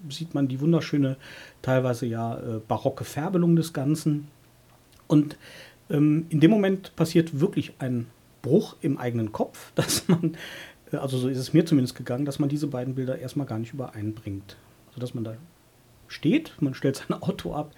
sieht 0.09 0.35
man 0.35 0.49
die 0.49 0.61
wunderschöne, 0.61 1.17
teilweise 1.63 2.07
ja 2.07 2.39
äh, 2.39 2.61
barocke 2.67 3.05
Färbelung 3.05 3.57
des 3.57 3.73
Ganzen. 3.73 4.29
Und 5.09 5.37
ähm, 5.91 6.27
in 6.31 6.41
dem 6.41 6.51
Moment 6.51 6.95
passiert 6.97 7.41
wirklich 7.41 7.75
ein 7.79 8.07
Bruch 8.47 8.77
im 8.81 8.97
eigenen 8.97 9.33
Kopf, 9.33 9.73
dass 9.75 10.07
man, 10.09 10.37
äh, 10.93 10.97
also 10.97 11.19
so 11.19 11.29
ist 11.29 11.39
es 11.39 11.53
mir 11.53 11.67
zumindest 11.67 11.97
gegangen, 11.97 12.25
dass 12.25 12.39
man 12.39 12.49
diese 12.49 12.69
beiden 12.69 12.95
Bilder 12.95 13.19
erstmal 13.19 13.47
gar 13.47 13.59
nicht 13.59 13.75
übereinbringt. 13.75 14.57
Also 14.89 15.01
dass 15.01 15.15
man 15.15 15.25
da 15.25 15.37
steht, 16.09 16.53
man 16.61 16.75
stellt 16.75 16.97
sein 17.09 17.21
Auto 17.21 17.53
ab, 17.53 17.73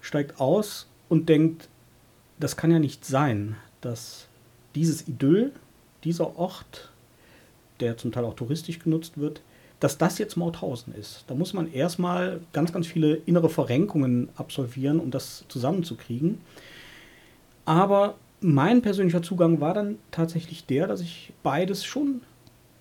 steigt 0.00 0.40
aus 0.40 0.88
und 1.08 1.28
denkt, 1.28 1.68
das 2.40 2.56
kann 2.56 2.70
ja 2.70 2.78
nicht 2.78 3.04
sein, 3.04 3.56
dass 3.82 4.26
dieses 4.74 5.06
Idyll, 5.06 5.52
dieser 6.04 6.36
Ort, 6.36 6.90
der 7.80 7.98
zum 7.98 8.10
Teil 8.10 8.24
auch 8.24 8.34
touristisch 8.34 8.78
genutzt 8.78 9.18
wird, 9.18 9.42
dass 9.78 9.98
das 9.98 10.18
jetzt 10.18 10.36
Mauthausen 10.36 10.94
ist. 10.94 11.24
Da 11.26 11.34
muss 11.34 11.52
man 11.52 11.70
erstmal 11.70 12.40
ganz, 12.52 12.72
ganz 12.72 12.86
viele 12.86 13.14
innere 13.26 13.50
Verrenkungen 13.50 14.28
absolvieren, 14.36 15.00
um 15.00 15.10
das 15.10 15.44
zusammenzukriegen. 15.48 16.40
Aber 17.64 18.14
mein 18.42 18.82
persönlicher 18.82 19.22
Zugang 19.22 19.60
war 19.60 19.74
dann 19.74 19.98
tatsächlich 20.10 20.66
der, 20.66 20.86
dass 20.86 21.00
ich 21.00 21.32
beides 21.42 21.84
schon 21.84 22.22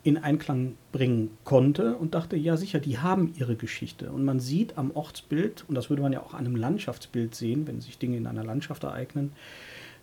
in 0.03 0.17
Einklang 0.17 0.75
bringen 0.91 1.37
konnte 1.43 1.95
und 1.95 2.15
dachte, 2.15 2.35
ja 2.35 2.57
sicher, 2.57 2.79
die 2.79 2.97
haben 2.97 3.33
ihre 3.37 3.55
Geschichte. 3.55 4.11
Und 4.11 4.25
man 4.25 4.39
sieht 4.39 4.77
am 4.77 4.91
Ortsbild, 4.91 5.63
und 5.67 5.75
das 5.75 5.89
würde 5.89 6.01
man 6.01 6.11
ja 6.11 6.21
auch 6.21 6.33
an 6.33 6.45
einem 6.45 6.55
Landschaftsbild 6.55 7.35
sehen, 7.35 7.67
wenn 7.67 7.81
sich 7.81 7.99
Dinge 7.99 8.17
in 8.17 8.25
einer 8.25 8.43
Landschaft 8.43 8.83
ereignen, 8.83 9.31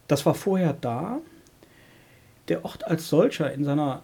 das 0.07 0.25
war 0.25 0.35
vorher 0.35 0.73
da. 0.73 1.21
Der 2.47 2.64
Ort 2.64 2.87
als 2.87 3.09
solcher 3.09 3.53
in 3.53 3.64
seiner 3.64 4.03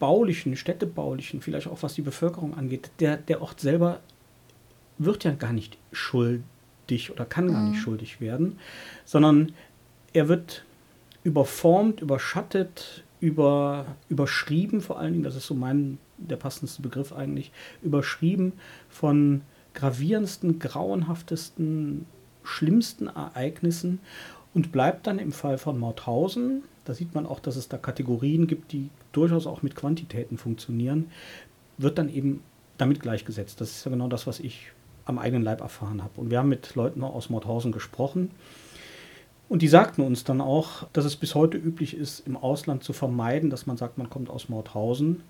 baulichen, 0.00 0.56
städtebaulichen, 0.56 1.40
vielleicht 1.40 1.68
auch 1.68 1.82
was 1.82 1.94
die 1.94 2.02
Bevölkerung 2.02 2.56
angeht, 2.56 2.90
der, 2.98 3.16
der 3.16 3.40
Ort 3.40 3.60
selber 3.60 4.00
wird 4.98 5.24
ja 5.24 5.30
gar 5.30 5.52
nicht 5.52 5.78
schuldig 5.92 7.10
oder 7.10 7.24
kann 7.24 7.52
gar 7.52 7.62
nicht 7.62 7.78
mhm. 7.78 7.82
schuldig 7.82 8.20
werden, 8.20 8.58
sondern 9.04 9.52
er 10.12 10.28
wird 10.28 10.64
überformt, 11.24 12.00
überschattet, 12.00 13.04
über, 13.20 13.84
überschrieben, 14.08 14.80
vor 14.80 14.98
allen 14.98 15.12
Dingen, 15.12 15.24
das 15.24 15.36
ist 15.36 15.46
so 15.46 15.54
mein, 15.54 15.98
der 16.16 16.36
passendste 16.36 16.82
Begriff 16.82 17.12
eigentlich, 17.12 17.52
überschrieben 17.82 18.54
von 18.88 19.42
gravierendsten, 19.74 20.58
grauenhaftesten, 20.58 22.06
schlimmsten 22.42 23.08
Ereignissen 23.08 24.00
und 24.54 24.72
bleibt 24.72 25.06
dann 25.06 25.18
im 25.18 25.32
Fall 25.32 25.58
von 25.58 25.78
Mauthausen, 25.78 26.62
da 26.84 26.94
sieht 26.94 27.14
man 27.14 27.26
auch, 27.26 27.40
dass 27.40 27.56
es 27.56 27.68
da 27.68 27.76
Kategorien 27.76 28.46
gibt, 28.46 28.72
die 28.72 28.88
durchaus 29.12 29.46
auch 29.46 29.62
mit 29.62 29.76
Quantitäten 29.76 30.38
funktionieren, 30.38 31.10
wird 31.78 31.98
dann 31.98 32.08
eben 32.08 32.42
damit 32.78 33.00
gleichgesetzt. 33.00 33.60
Das 33.60 33.70
ist 33.70 33.84
ja 33.84 33.90
genau 33.90 34.08
das, 34.08 34.26
was 34.26 34.40
ich 34.40 34.72
am 35.04 35.18
eigenen 35.18 35.42
Leib 35.42 35.60
erfahren 35.60 36.02
habe. 36.02 36.20
Und 36.20 36.30
wir 36.30 36.38
haben 36.38 36.48
mit 36.48 36.74
Leuten 36.74 37.02
aus 37.04 37.30
Mauthausen 37.30 37.72
gesprochen 37.72 38.30
und 39.50 39.62
die 39.62 39.68
sagten 39.68 40.02
uns 40.02 40.22
dann 40.22 40.40
auch, 40.40 40.86
dass 40.92 41.04
es 41.04 41.16
bis 41.16 41.34
heute 41.34 41.58
üblich 41.58 41.96
ist, 41.96 42.24
im 42.24 42.36
Ausland 42.36 42.84
zu 42.84 42.92
vermeiden, 42.92 43.50
dass 43.50 43.66
man 43.66 43.76
sagt, 43.76 43.98
man 43.98 44.08
kommt 44.08 44.30
aus 44.30 44.48
Mauthausen, 44.48 45.24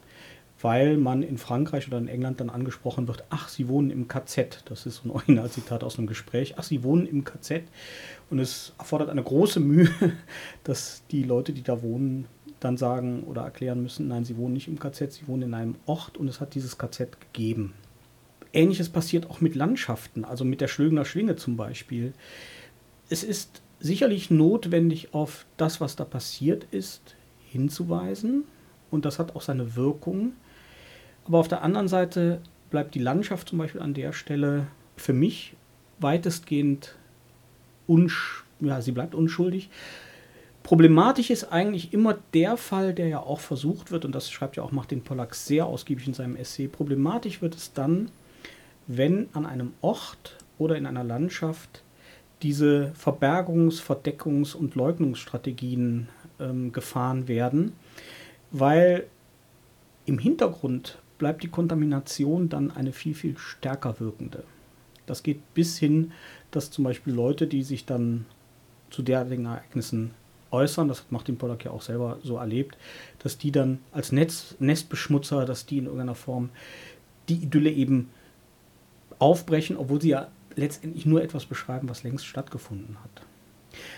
weil 0.61 0.98
man 0.98 1.22
in 1.22 1.38
Frankreich 1.38 1.88
oder 1.88 1.96
in 1.96 2.06
England 2.06 2.38
dann 2.38 2.50
angesprochen 2.50 3.09
wird, 3.09 3.24
ach, 3.30 3.48
Sie 3.48 3.66
wohnen 3.66 3.90
im 3.90 4.09
KZ. 4.09 4.62
Das 4.66 4.85
ist 4.85 4.96
so 4.96 5.09
ein 5.09 5.11
Originalzitat 5.16 5.83
aus 5.83 5.96
einem 5.96 6.06
Gespräch. 6.06 6.56
Ach, 6.59 6.64
Sie 6.64 6.85
wohnen 6.85 7.06
im 7.06 7.24
KZ. 7.24 7.62
Und 8.28 8.40
es 8.40 8.74
erfordert 8.78 9.09
eine 9.09 9.22
große 9.22 9.59
Mühe, 9.59 9.88
dass 10.64 11.02
die 11.11 11.22
Leute, 11.22 11.54
die 11.54 11.62
da 11.62 11.83
wohnen, 11.83 12.26
dann 12.61 12.76
sagen 12.76 13.22
oder 13.22 13.40
erklären 13.40 13.83
müssen, 13.83 14.09
nein, 14.09 14.26
sie 14.26 14.37
wohnen 14.37 14.52
nicht 14.52 14.68
im 14.68 14.78
KZ, 14.78 15.14
sie 15.14 15.28
wohnen 15.28 15.44
in 15.44 15.54
einem 15.54 15.76
Ort 15.87 16.18
und 16.18 16.28
es 16.28 16.42
hat 16.42 16.54
dieses 16.54 16.76
KZ 16.76 17.18
gegeben. 17.18 17.72
Ähnliches 18.52 18.90
passiert 18.90 19.30
auch 19.30 19.40
mit 19.40 19.54
Landschaften, 19.54 20.26
also 20.26 20.44
mit 20.44 20.61
der 20.61 20.68
Schlögener 20.68 21.06
Schwinge 21.06 21.37
zum 21.37 21.56
Beispiel. 21.56 22.12
Es 23.09 23.24
ist 23.24 23.62
sicherlich 23.81 24.31
notwendig, 24.31 25.12
auf 25.12 25.47
das, 25.57 25.81
was 25.81 25.97
da 25.97 26.05
passiert 26.05 26.66
ist, 26.71 27.16
hinzuweisen. 27.49 28.45
Und 28.90 29.05
das 29.05 29.19
hat 29.19 29.35
auch 29.35 29.43
seine 29.43 29.75
Wirkung. 29.77 30.33
Aber 31.25 31.38
auf 31.38 31.49
der 31.49 31.62
anderen 31.62 31.88
Seite 31.88 32.40
bleibt 32.71 32.95
die 32.95 33.01
Landschaft 33.01 33.49
zum 33.49 33.59
Beispiel 33.59 33.81
an 33.81 33.95
der 33.95 34.12
Stelle 34.12 34.66
für 34.97 35.12
mich 35.12 35.55
weitestgehend 35.99 36.95
unsch 37.87 38.45
ja, 38.61 38.81
sie 38.81 38.93
bleibt 38.93 39.14
unschuldig. 39.14 39.71
Problematisch 40.62 41.31
ist 41.31 41.45
eigentlich 41.45 41.93
immer 41.93 42.19
der 42.35 42.57
Fall, 42.57 42.93
der 42.93 43.09
ja 43.09 43.21
auch 43.21 43.40
versucht 43.40 43.90
wird, 43.90 44.05
und 44.05 44.14
das 44.14 44.31
schreibt 44.31 44.57
ja 44.57 44.62
auch 44.62 44.73
Martin 44.73 45.03
Pollack 45.03 45.35
sehr 45.35 45.66
ausgiebig 45.66 46.07
in 46.07 46.14
seinem 46.14 46.37
Essay. 46.37 46.69
Problematisch 46.69 47.40
wird 47.40 47.55
es 47.55 47.73
dann, 47.73 48.11
wenn 48.87 49.29
an 49.33 49.47
einem 49.47 49.73
Ort 49.81 50.37
oder 50.59 50.77
in 50.77 50.87
einer 50.87 51.05
Landschaft 51.05 51.83
diese 52.42 52.92
Verbergungs-, 52.98 53.81
Verdeckungs- 53.83 54.55
und 54.55 54.74
Leugnungsstrategien 54.74 56.09
ähm, 56.38 56.72
gefahren 56.72 57.29
werden, 57.29 57.72
weil 58.50 59.07
im 60.07 60.18
Hintergrund 60.18 60.98
bleibt 61.18 61.42
die 61.42 61.48
Kontamination 61.48 62.48
dann 62.48 62.70
eine 62.70 62.92
viel, 62.92 63.14
viel 63.14 63.37
stärker 63.37 64.00
wirkende. 64.00 64.44
Das 65.07 65.22
geht 65.22 65.55
bis 65.55 65.79
hin, 65.79 66.12
dass 66.50 66.70
zum 66.70 66.85
Beispiel 66.85 67.12
Leute, 67.12 67.46
die 67.46 67.62
sich 67.62 67.85
dann 67.85 68.26
zu 68.90 69.03
derartigen 69.03 69.44
Ereignissen 69.44 70.12
äußern, 70.50 70.88
das 70.88 71.00
hat 71.00 71.12
Martin 71.12 71.37
Pollack 71.37 71.64
ja 71.64 71.70
auch 71.70 71.83
selber 71.83 72.18
so 72.22 72.37
erlebt, 72.37 72.76
dass 73.20 73.38
die 73.38 73.53
dann 73.53 73.79
als 73.92 74.12
Netz, 74.12 74.57
Nestbeschmutzer, 74.59 75.44
dass 75.44 75.66
die 75.66 75.79
in 75.79 75.85
irgendeiner 75.85 76.14
Form 76.14 76.50
die 77.29 77.37
Idylle 77.37 77.70
eben 77.70 78.11
aufbrechen, 79.18 79.76
obwohl 79.76 80.00
sie 80.00 80.11
ja 80.11 80.29
letztendlich 80.61 81.07
nur 81.07 81.23
etwas 81.23 81.46
beschreiben, 81.46 81.88
was 81.88 82.05
längst 82.05 82.27
stattgefunden 82.27 82.96
hat. 83.03 83.23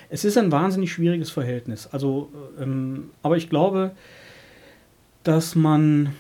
Es 0.09 0.25
ist 0.25 0.39
ein 0.39 0.53
wahnsinnig 0.53 0.93
schwieriges 0.93 1.31
Verhältnis. 1.31 1.89
Also, 1.89 2.31
ähm, 2.59 3.11
aber 3.23 3.37
ich 3.37 3.51
glaube, 3.51 3.93
dass 5.25 5.55
man 5.55 6.15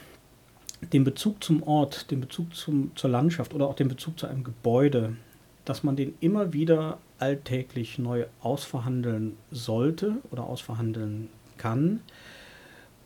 den 0.93 1.05
Bezug 1.05 1.43
zum 1.45 1.63
Ort, 1.63 2.11
den 2.11 2.21
Bezug 2.21 2.55
zum, 2.55 2.91
zur 2.97 3.11
Landschaft 3.11 3.55
oder 3.55 3.67
auch 3.67 3.75
den 3.75 3.89
Bezug 3.89 4.19
zu 4.19 4.27
einem 4.27 4.43
Gebäude, 4.43 5.17
dass 5.65 5.85
man 5.85 5.95
den 5.95 6.15
immer 6.21 6.53
wieder 6.53 6.99
alltäglich 7.19 7.99
neu 7.99 8.27
ausverhandeln 8.41 9.37
sollte 9.53 10.17
oder 10.31 10.45
ausverhandeln 10.45 11.29
kann. 11.57 12.01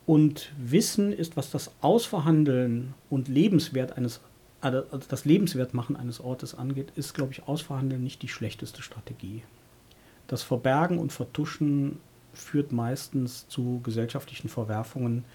Und 0.07 0.51
Wissen 0.57 1.11
ist, 1.11 1.37
was 1.37 1.51
das 1.51 1.71
Ausverhandeln 1.81 2.95
und 3.09 3.27
Lebenswert 3.27 3.97
eines 3.97 4.21
also, 4.61 4.83
also 4.91 5.07
das 5.07 5.25
Lebenswertmachen 5.25 5.95
eines 5.95 6.19
Ortes 6.19 6.55
angeht, 6.55 6.91
ist, 6.95 7.13
glaube 7.13 7.31
ich, 7.31 7.47
Ausverhandeln 7.47 8.03
nicht 8.03 8.21
die 8.21 8.27
schlechteste 8.27 8.81
Strategie. 8.81 9.43
Das 10.27 10.43
Verbergen 10.43 10.99
und 10.99 11.13
Vertuschen 11.13 11.99
führt 12.33 12.71
meistens 12.71 13.47
zu 13.47 13.81
gesellschaftlichen 13.83 14.49
Verwerfungen, 14.49 15.25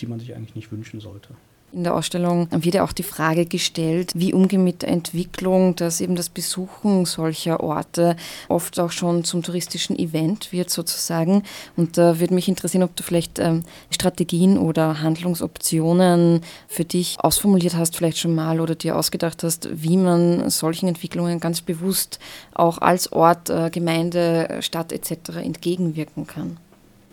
die 0.00 0.06
man 0.06 0.20
sich 0.20 0.34
eigentlich 0.34 0.54
nicht 0.54 0.72
wünschen 0.72 1.00
sollte. 1.00 1.34
In 1.70 1.84
der 1.84 1.94
Ausstellung 1.94 2.48
wird 2.50 2.76
ja 2.76 2.84
auch 2.84 2.92
die 2.92 3.02
Frage 3.02 3.44
gestellt, 3.44 4.12
wie 4.14 4.32
umgehen 4.32 4.64
mit 4.64 4.80
der 4.80 4.88
Entwicklung, 4.88 5.76
dass 5.76 6.00
eben 6.00 6.16
das 6.16 6.30
Besuchen 6.30 7.04
solcher 7.04 7.60
Orte 7.60 8.16
oft 8.48 8.80
auch 8.80 8.90
schon 8.90 9.22
zum 9.22 9.42
touristischen 9.42 9.98
Event 9.98 10.50
wird 10.50 10.70
sozusagen. 10.70 11.42
Und 11.76 11.98
da 11.98 12.20
würde 12.20 12.32
mich 12.32 12.48
interessieren, 12.48 12.84
ob 12.84 12.96
du 12.96 13.02
vielleicht 13.02 13.38
ähm, 13.38 13.64
Strategien 13.90 14.56
oder 14.56 15.02
Handlungsoptionen 15.02 16.40
für 16.68 16.86
dich 16.86 17.16
ausformuliert 17.20 17.76
hast, 17.76 17.96
vielleicht 17.96 18.18
schon 18.18 18.34
mal 18.34 18.60
oder 18.60 18.74
dir 18.74 18.96
ausgedacht 18.96 19.42
hast, 19.42 19.68
wie 19.70 19.98
man 19.98 20.48
solchen 20.48 20.88
Entwicklungen 20.88 21.38
ganz 21.38 21.60
bewusst 21.60 22.18
auch 22.54 22.78
als 22.78 23.12
Ort, 23.12 23.50
äh, 23.50 23.68
Gemeinde, 23.68 24.60
Stadt 24.60 24.90
etc. 24.90 25.36
entgegenwirken 25.36 26.26
kann. 26.26 26.56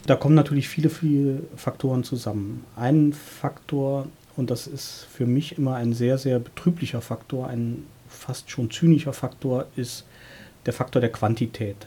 Da 0.06 0.16
kommen 0.16 0.36
natürlich 0.36 0.70
viele, 0.70 0.90
viele 0.90 1.42
Faktoren 1.58 2.06
zusammen. 2.06 2.64
Ein 2.76 3.12
Faktor 3.12 4.08
und 4.38 4.50
das 4.50 4.68
ist 4.68 5.08
für 5.12 5.26
mich 5.26 5.58
immer 5.58 5.76
ein 5.76 5.94
sehr, 5.94 6.18
sehr 6.18 6.40
betrüblicher 6.40 7.02
Faktor, 7.02 7.48
ein 7.48 7.86
fast 8.08 8.50
schon 8.50 8.70
zynischer 8.72 9.14
Faktor, 9.14 9.68
ist 9.76 10.06
der 10.66 10.74
Faktor 10.74 11.00
der 11.00 11.12
Quantität. 11.12 11.78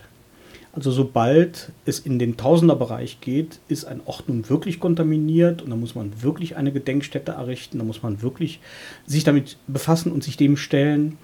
Also 0.72 0.90
sobald 0.92 1.72
es 1.86 1.98
in 1.98 2.18
den 2.18 2.36
Tausenderbereich 2.36 3.20
geht, 3.20 3.58
ist 3.68 3.84
ein 3.84 4.00
Ort 4.04 4.28
nun 4.28 4.48
wirklich 4.48 4.78
kontaminiert 4.78 5.62
und 5.62 5.70
da 5.70 5.76
muss 5.76 5.94
man 5.94 6.22
wirklich 6.22 6.56
eine 6.56 6.72
Gedenkstätte 6.72 7.32
errichten, 7.32 7.78
da 7.78 7.84
muss 7.84 8.02
man 8.02 8.22
wirklich 8.22 8.60
sich 9.06 9.24
damit 9.24 9.56
befassen 9.66 10.12
und 10.12 10.22
sich 10.22 10.36
dem 10.36 10.56
stellen. 10.56 11.18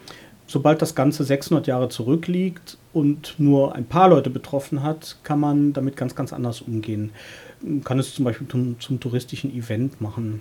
Sobald 0.47 0.83
das 0.83 0.95
Ganze 0.95 1.25
600 1.25 1.67
Jahre 1.67 1.89
zurückliegt 1.89 2.79
und 2.93 3.37
nur 3.39 3.75
ein 3.75 3.87
paar 3.87 4.09
Leute 4.09 4.29
betroffen 4.29 4.83
hat, 4.83 5.19
kann 5.23 5.41
man 5.41 5.73
damit 5.73 5.97
ganz, 5.97 6.15
ganz 6.15 6.33
anders 6.33 6.61
umgehen. 6.61 7.13
Man 7.63 7.85
kann 7.85 7.99
es 7.99 8.15
zum 8.15 8.25
Beispiel 8.25 8.49
zum, 8.49 8.81
zum 8.81 9.01
touristischen 9.01 9.55
Event 9.55 10.01
machen 10.01 10.41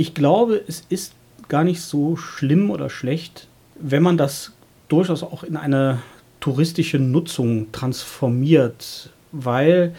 ich 0.00 0.14
glaube, 0.14 0.62
es 0.66 0.82
ist 0.88 1.12
gar 1.48 1.62
nicht 1.62 1.82
so 1.82 2.16
schlimm 2.16 2.70
oder 2.70 2.88
schlecht, 2.88 3.48
wenn 3.78 4.02
man 4.02 4.16
das 4.16 4.52
durchaus 4.88 5.22
auch 5.22 5.44
in 5.44 5.58
eine 5.58 5.98
touristische 6.40 6.98
Nutzung 6.98 7.70
transformiert, 7.70 9.10
weil 9.30 9.94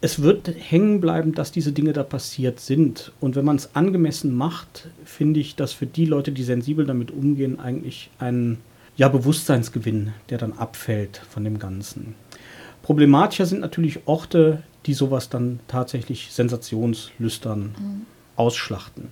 es 0.00 0.20
wird 0.20 0.50
hängen 0.58 1.00
bleiben, 1.00 1.32
dass 1.32 1.52
diese 1.52 1.70
Dinge 1.70 1.92
da 1.92 2.02
passiert 2.02 2.58
sind. 2.58 3.12
Und 3.20 3.36
wenn 3.36 3.44
man 3.44 3.54
es 3.54 3.76
angemessen 3.76 4.34
macht, 4.34 4.88
finde 5.04 5.38
ich, 5.38 5.54
dass 5.54 5.72
für 5.72 5.86
die 5.86 6.06
Leute, 6.06 6.32
die 6.32 6.42
sensibel 6.42 6.84
damit 6.84 7.12
umgehen, 7.12 7.60
eigentlich 7.60 8.10
ein 8.18 8.58
ja, 8.96 9.08
Bewusstseinsgewinn, 9.08 10.12
der 10.28 10.38
dann 10.38 10.54
abfällt 10.54 11.22
von 11.30 11.44
dem 11.44 11.60
Ganzen. 11.60 12.16
Problematischer 12.82 13.46
sind 13.46 13.60
natürlich 13.60 14.00
Orte, 14.06 14.64
die 14.86 14.94
sowas 14.94 15.28
dann 15.28 15.60
tatsächlich 15.68 16.32
sensationslüstern 16.32 17.60
mhm 17.78 18.15
ausschlachten. 18.36 19.08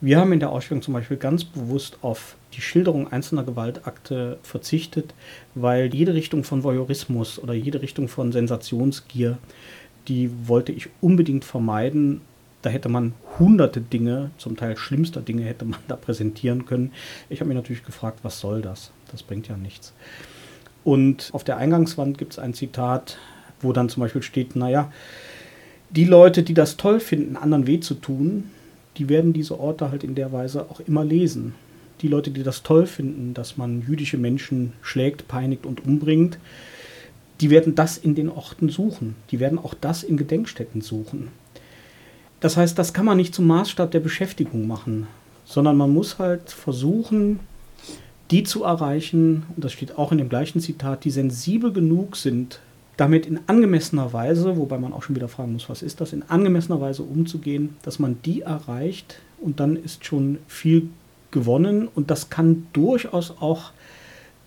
Wir 0.00 0.18
haben 0.18 0.32
in 0.32 0.40
der 0.40 0.50
Ausstellung 0.50 0.82
zum 0.82 0.94
Beispiel 0.94 1.16
ganz 1.16 1.44
bewusst 1.44 1.98
auf 2.02 2.36
die 2.52 2.60
Schilderung 2.60 3.10
einzelner 3.12 3.44
Gewaltakte 3.44 4.38
verzichtet, 4.42 5.14
weil 5.54 5.94
jede 5.94 6.14
Richtung 6.14 6.44
von 6.44 6.64
Voyeurismus 6.64 7.38
oder 7.38 7.54
jede 7.54 7.82
Richtung 7.82 8.08
von 8.08 8.30
Sensationsgier, 8.30 9.38
die 10.06 10.30
wollte 10.46 10.72
ich 10.72 10.88
unbedingt 11.00 11.44
vermeiden, 11.44 12.20
Da 12.66 12.70
hätte 12.70 12.88
man 12.88 13.14
hunderte 13.38 13.80
Dinge, 13.80 14.32
zum 14.38 14.56
Teil 14.56 14.76
schlimmster 14.76 15.20
Dinge, 15.20 15.44
hätte 15.44 15.64
man 15.64 15.78
da 15.86 15.94
präsentieren 15.94 16.66
können. 16.66 16.90
Ich 17.28 17.38
habe 17.38 17.46
mich 17.48 17.54
natürlich 17.54 17.84
gefragt, 17.84 18.20
was 18.24 18.40
soll 18.40 18.60
das? 18.60 18.90
Das 19.12 19.22
bringt 19.22 19.46
ja 19.46 19.56
nichts. 19.56 19.92
Und 20.82 21.30
auf 21.32 21.44
der 21.44 21.58
Eingangswand 21.58 22.18
gibt 22.18 22.32
es 22.32 22.40
ein 22.40 22.54
Zitat, 22.54 23.18
wo 23.60 23.72
dann 23.72 23.88
zum 23.88 24.00
Beispiel 24.00 24.22
steht, 24.22 24.56
naja, 24.56 24.90
die 25.90 26.04
Leute, 26.04 26.42
die 26.42 26.54
das 26.54 26.76
toll 26.76 27.00
finden, 27.00 27.36
anderen 27.36 27.66
weh 27.66 27.80
zu 27.80 27.94
tun, 27.94 28.50
die 28.96 29.08
werden 29.08 29.32
diese 29.32 29.58
Orte 29.58 29.90
halt 29.90 30.04
in 30.04 30.14
der 30.14 30.32
Weise 30.32 30.66
auch 30.70 30.80
immer 30.80 31.04
lesen. 31.04 31.54
Die 32.02 32.08
Leute, 32.08 32.30
die 32.30 32.42
das 32.42 32.62
toll 32.62 32.86
finden, 32.86 33.34
dass 33.34 33.56
man 33.56 33.82
jüdische 33.86 34.18
Menschen 34.18 34.72
schlägt, 34.82 35.28
peinigt 35.28 35.64
und 35.64 35.84
umbringt, 35.84 36.38
die 37.40 37.50
werden 37.50 37.74
das 37.74 37.98
in 37.98 38.14
den 38.14 38.28
Orten 38.28 38.68
suchen. 38.68 39.14
Die 39.30 39.40
werden 39.40 39.58
auch 39.58 39.74
das 39.74 40.02
in 40.02 40.16
Gedenkstätten 40.16 40.80
suchen. 40.80 41.28
Das 42.40 42.56
heißt, 42.56 42.78
das 42.78 42.92
kann 42.92 43.06
man 43.06 43.16
nicht 43.16 43.34
zum 43.34 43.46
Maßstab 43.46 43.90
der 43.90 44.00
Beschäftigung 44.00 44.66
machen, 44.66 45.06
sondern 45.44 45.76
man 45.76 45.92
muss 45.92 46.18
halt 46.18 46.50
versuchen, 46.50 47.40
die 48.30 48.42
zu 48.42 48.64
erreichen, 48.64 49.44
und 49.54 49.64
das 49.64 49.72
steht 49.72 49.96
auch 49.96 50.12
in 50.12 50.18
dem 50.18 50.28
gleichen 50.28 50.60
Zitat, 50.60 51.04
die 51.04 51.10
sensibel 51.10 51.72
genug 51.72 52.16
sind, 52.16 52.60
damit 52.96 53.26
in 53.26 53.40
angemessener 53.46 54.12
Weise, 54.12 54.56
wobei 54.56 54.78
man 54.78 54.92
auch 54.92 55.02
schon 55.02 55.16
wieder 55.16 55.28
fragen 55.28 55.52
muss, 55.52 55.68
was 55.68 55.82
ist 55.82 56.00
das, 56.00 56.12
in 56.12 56.22
angemessener 56.22 56.80
Weise 56.80 57.02
umzugehen, 57.02 57.76
dass 57.82 57.98
man 57.98 58.18
die 58.24 58.42
erreicht 58.42 59.20
und 59.38 59.60
dann 59.60 59.76
ist 59.76 60.04
schon 60.04 60.38
viel 60.46 60.88
gewonnen 61.30 61.88
und 61.94 62.10
das 62.10 62.30
kann 62.30 62.66
durchaus 62.72 63.30
auch, 63.40 63.72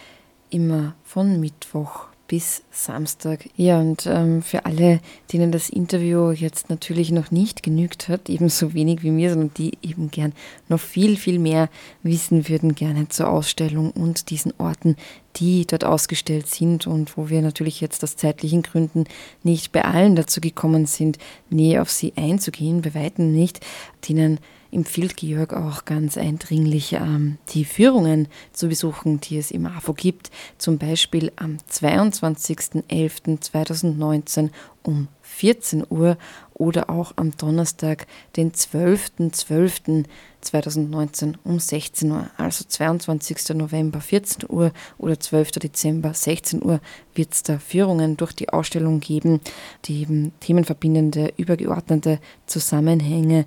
immer 0.49 0.93
von 1.05 1.39
Mittwoch 1.39 2.08
bis 2.27 2.63
Samstag. 2.71 3.47
Ja, 3.55 3.79
und 3.79 4.07
ähm, 4.07 4.41
für 4.41 4.65
alle, 4.65 4.99
denen 5.31 5.51
das 5.51 5.69
Interview 5.69 6.31
jetzt 6.31 6.69
natürlich 6.69 7.11
noch 7.11 7.31
nicht 7.31 7.61
genügt 7.61 8.07
hat, 8.09 8.29
ebenso 8.29 8.73
wenig 8.73 9.03
wie 9.03 9.11
mir, 9.11 9.29
sondern 9.29 9.53
die 9.55 9.77
eben 9.81 10.09
gern 10.09 10.33
noch 10.67 10.79
viel, 10.79 11.17
viel 11.17 11.39
mehr 11.39 11.69
wissen 12.03 12.49
würden, 12.49 12.73
gerne 12.73 13.09
zur 13.09 13.29
Ausstellung 13.29 13.91
und 13.91 14.29
diesen 14.29 14.53
Orten, 14.57 14.95
die 15.35 15.65
dort 15.67 15.83
ausgestellt 15.83 16.47
sind 16.47 16.88
und 16.88 17.17
wo 17.17 17.29
wir 17.29 17.41
natürlich 17.41 17.81
jetzt 17.81 18.03
aus 18.03 18.15
zeitlichen 18.15 18.63
Gründen 18.63 19.03
nicht 19.43 19.71
bei 19.71 19.83
allen 19.83 20.15
dazu 20.15 20.41
gekommen 20.41 20.85
sind, 20.85 21.17
näher 21.49 21.81
auf 21.81 21.91
sie 21.91 22.13
einzugehen, 22.15 22.81
bei 22.81 22.95
weitem 22.95 23.31
nicht, 23.31 23.59
denen 24.07 24.39
empfiehlt 24.75 25.17
Georg 25.17 25.53
auch 25.53 25.85
ganz 25.85 26.17
eindringlich, 26.17 26.93
ähm, 26.93 27.38
die 27.49 27.65
Führungen 27.65 28.27
zu 28.51 28.67
besuchen, 28.67 29.19
die 29.21 29.38
es 29.38 29.51
im 29.51 29.65
AFO 29.65 29.93
gibt. 29.93 30.31
Zum 30.57 30.77
Beispiel 30.77 31.31
am 31.38 31.57
22.11.2019 31.71 34.49
um 34.83 35.07
14 35.21 35.85
Uhr 35.89 36.17
oder 36.53 36.89
auch 36.89 37.13
am 37.15 37.38
Donnerstag, 37.38 38.05
den 38.35 38.51
12.12.2019 38.51 41.35
um 41.43 41.59
16 41.59 42.11
Uhr. 42.11 42.29
Also 42.38 42.65
22. 42.67 43.55
November 43.55 44.01
14 44.01 44.49
Uhr 44.49 44.73
oder 44.97 45.17
12. 45.19 45.51
Dezember 45.53 46.13
16 46.13 46.61
Uhr 46.63 46.81
wird 47.15 47.33
es 47.33 47.41
da 47.43 47.59
Führungen 47.59 48.17
durch 48.17 48.33
die 48.33 48.49
Ausstellung 48.49 48.99
geben, 48.99 49.39
die 49.85 50.01
eben 50.01 50.33
themenverbindende, 50.41 51.31
übergeordnete 51.38 52.19
Zusammenhänge 52.45 53.45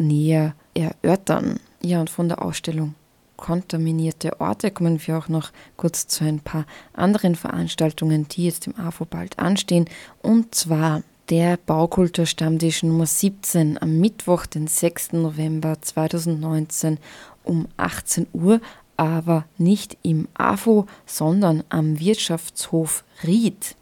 näher 0.00 0.54
erörtern. 0.74 1.60
Ja, 1.82 2.00
und 2.00 2.10
von 2.10 2.28
der 2.28 2.42
Ausstellung 2.42 2.94
kontaminierte 3.36 4.40
Orte 4.40 4.70
kommen 4.70 5.00
wir 5.04 5.18
auch 5.18 5.28
noch 5.28 5.50
kurz 5.76 6.06
zu 6.06 6.24
ein 6.24 6.38
paar 6.38 6.64
anderen 6.92 7.34
Veranstaltungen, 7.34 8.28
die 8.28 8.44
jetzt 8.44 8.68
im 8.68 8.76
AFO 8.76 9.04
bald 9.04 9.38
anstehen. 9.40 9.86
Und 10.22 10.54
zwar 10.54 11.02
der 11.28 11.56
Baukulturstammtisch 11.56 12.84
Nummer 12.84 13.06
17 13.06 13.82
am 13.82 13.98
Mittwoch, 13.98 14.46
den 14.46 14.68
6. 14.68 15.14
November 15.14 15.80
2019 15.80 16.98
um 17.42 17.66
18 17.76 18.28
Uhr, 18.32 18.60
aber 18.96 19.44
nicht 19.58 19.98
im 20.02 20.28
AFO, 20.34 20.86
sondern 21.06 21.64
am 21.68 21.98
Wirtschaftshof 21.98 23.02
Ried. 23.24 23.76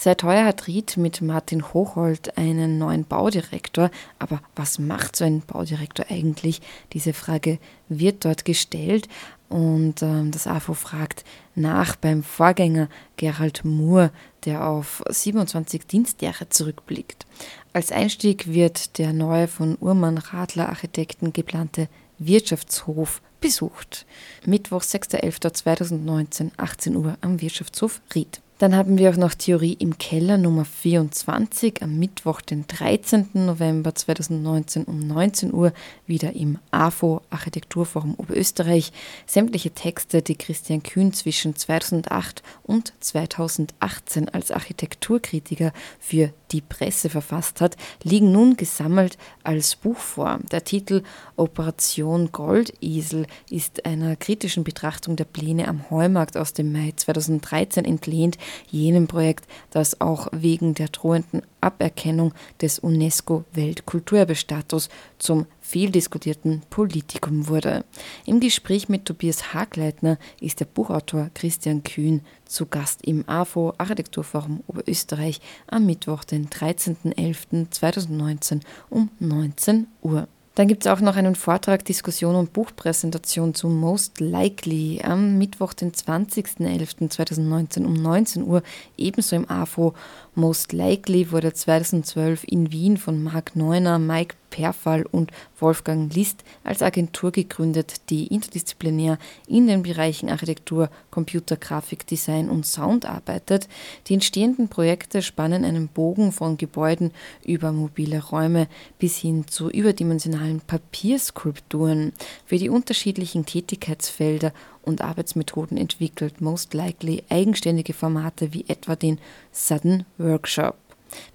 Seit 0.00 0.22
heuer 0.22 0.44
hat 0.44 0.68
Ried 0.68 0.96
mit 0.96 1.22
Martin 1.22 1.74
Hochhold 1.74 2.38
einen 2.38 2.78
neuen 2.78 3.04
Baudirektor. 3.04 3.90
Aber 4.20 4.40
was 4.54 4.78
macht 4.78 5.16
so 5.16 5.24
ein 5.24 5.40
Baudirektor 5.40 6.06
eigentlich? 6.08 6.60
Diese 6.92 7.12
Frage 7.12 7.58
wird 7.88 8.24
dort 8.24 8.44
gestellt. 8.44 9.08
Und 9.48 10.00
ähm, 10.02 10.30
das 10.30 10.46
AFO 10.46 10.74
fragt 10.74 11.24
nach 11.56 11.96
beim 11.96 12.22
Vorgänger 12.22 12.88
Gerald 13.16 13.64
Moore, 13.64 14.12
der 14.44 14.68
auf 14.68 15.02
27 15.08 15.84
Dienstjahre 15.88 16.48
zurückblickt. 16.48 17.26
Als 17.72 17.90
Einstieg 17.90 18.52
wird 18.52 18.98
der 18.98 19.12
neue 19.12 19.48
von 19.48 19.76
Urmann 19.80 20.18
Radler 20.18 20.68
Architekten 20.68 21.32
geplante 21.32 21.88
Wirtschaftshof 22.18 23.20
besucht. 23.40 24.06
Mittwoch, 24.46 24.82
6.11.2019, 24.82 26.52
18 26.56 26.94
Uhr 26.94 27.18
am 27.20 27.40
Wirtschaftshof 27.40 28.00
Ried. 28.14 28.40
Dann 28.58 28.74
haben 28.74 28.98
wir 28.98 29.10
auch 29.10 29.16
noch 29.16 29.34
Theorie 29.34 29.74
im 29.74 29.98
Keller 29.98 30.36
Nummer 30.36 30.64
24 30.64 31.80
am 31.80 31.96
Mittwoch, 31.96 32.40
den 32.40 32.66
13. 32.66 33.28
November 33.34 33.94
2019 33.94 34.82
um 34.82 34.98
19 34.98 35.54
Uhr 35.54 35.72
wieder 36.08 36.34
im 36.34 36.58
AFO 36.72 37.22
Architekturforum 37.30 38.16
Oberösterreich. 38.16 38.90
Sämtliche 39.26 39.70
Texte, 39.70 40.22
die 40.22 40.34
Christian 40.34 40.82
Kühn 40.82 41.12
zwischen 41.12 41.54
2008 41.54 42.42
und 42.64 42.92
2018 42.98 44.28
als 44.30 44.50
Architekturkritiker 44.50 45.72
für 46.00 46.32
die 46.50 46.60
Presse 46.60 47.10
verfasst 47.10 47.60
hat, 47.60 47.76
liegen 48.02 48.32
nun 48.32 48.56
gesammelt 48.56 49.16
als 49.44 49.76
Buch 49.76 49.98
vor. 49.98 50.40
Der 50.50 50.64
Titel 50.64 51.04
Operation 51.36 52.32
Goldesel 52.32 53.26
ist 53.50 53.86
einer 53.86 54.16
kritischen 54.16 54.64
Betrachtung 54.64 55.14
der 55.16 55.24
Pläne 55.24 55.68
am 55.68 55.88
Heumarkt 55.90 56.36
aus 56.36 56.52
dem 56.52 56.72
Mai 56.72 56.92
2013 56.94 57.84
entlehnt, 57.84 58.38
jenem 58.70 59.06
Projekt, 59.06 59.46
das 59.70 60.00
auch 60.00 60.28
wegen 60.32 60.74
der 60.74 60.88
drohenden 60.88 61.42
Aberkennung 61.60 62.32
des 62.60 62.78
UNESCO-Weltkulturerbestatus 62.78 64.88
zum 65.18 65.46
viel 65.68 65.90
diskutierten 65.90 66.62
Politikum 66.70 67.48
wurde. 67.48 67.84
Im 68.24 68.40
Gespräch 68.40 68.88
mit 68.88 69.04
Tobias 69.04 69.52
Hagleitner 69.52 70.16
ist 70.40 70.60
der 70.60 70.64
Buchautor 70.64 71.28
Christian 71.34 71.82
Kühn 71.82 72.22
zu 72.46 72.64
Gast 72.64 73.06
im 73.06 73.28
AFO 73.28 73.74
Architekturforum 73.76 74.64
Oberösterreich 74.66 75.42
am 75.66 75.84
Mittwoch, 75.84 76.24
den 76.24 76.48
13.11.2019 76.48 78.62
um 78.88 79.10
19 79.20 79.88
Uhr. 80.00 80.26
Dann 80.58 80.66
gibt 80.66 80.84
es 80.84 80.90
auch 80.90 81.00
noch 81.00 81.14
einen 81.14 81.36
Vortrag, 81.36 81.84
Diskussion 81.84 82.34
und 82.34 82.52
Buchpräsentation 82.52 83.54
zu 83.54 83.68
Most 83.68 84.18
Likely 84.18 85.00
am 85.04 85.38
Mittwoch, 85.38 85.72
den 85.72 85.92
20.11.2019 85.92 87.84
um 87.84 87.92
19 87.92 88.42
Uhr, 88.42 88.64
ebenso 88.96 89.36
im 89.36 89.48
AFO. 89.48 89.94
Most 90.38 90.72
Likely 90.72 91.32
wurde 91.32 91.52
2012 91.52 92.44
in 92.44 92.70
Wien 92.70 92.96
von 92.96 93.20
Marc 93.20 93.56
Neuner, 93.56 93.98
Mike 93.98 94.36
Perfall 94.50 95.04
und 95.10 95.30
Wolfgang 95.58 96.14
List 96.14 96.44
als 96.64 96.82
Agentur 96.82 97.32
gegründet, 97.32 98.08
die 98.08 98.28
interdisziplinär 98.28 99.18
in 99.46 99.66
den 99.66 99.82
Bereichen 99.82 100.28
Architektur, 100.28 100.90
Computer, 101.10 101.56
Grafik, 101.56 102.06
Design 102.06 102.48
und 102.48 102.66
Sound 102.66 103.04
arbeitet. 103.04 103.68
Die 104.06 104.14
entstehenden 104.14 104.68
Projekte 104.68 105.22
spannen 105.22 105.64
einen 105.64 105.88
Bogen 105.88 106.32
von 106.32 106.56
Gebäuden 106.56 107.10
über 107.44 107.72
mobile 107.72 108.22
Räume 108.22 108.68
bis 108.98 109.16
hin 109.18 109.46
zu 109.48 109.70
überdimensionalen 109.70 110.60
Papierskulpturen. 110.60 112.12
Für 112.46 112.58
die 112.58 112.68
unterschiedlichen 112.68 113.44
Tätigkeitsfelder 113.44 114.52
und 114.82 115.02
Arbeitsmethoden 115.02 115.76
entwickelt 115.76 116.40
Most 116.40 116.72
Likely 116.74 117.22
eigenständige 117.28 117.92
Formate 117.92 118.54
wie 118.54 118.64
etwa 118.68 118.96
den 118.96 119.18
Sudden 119.52 120.04
Workshop. 120.28 120.76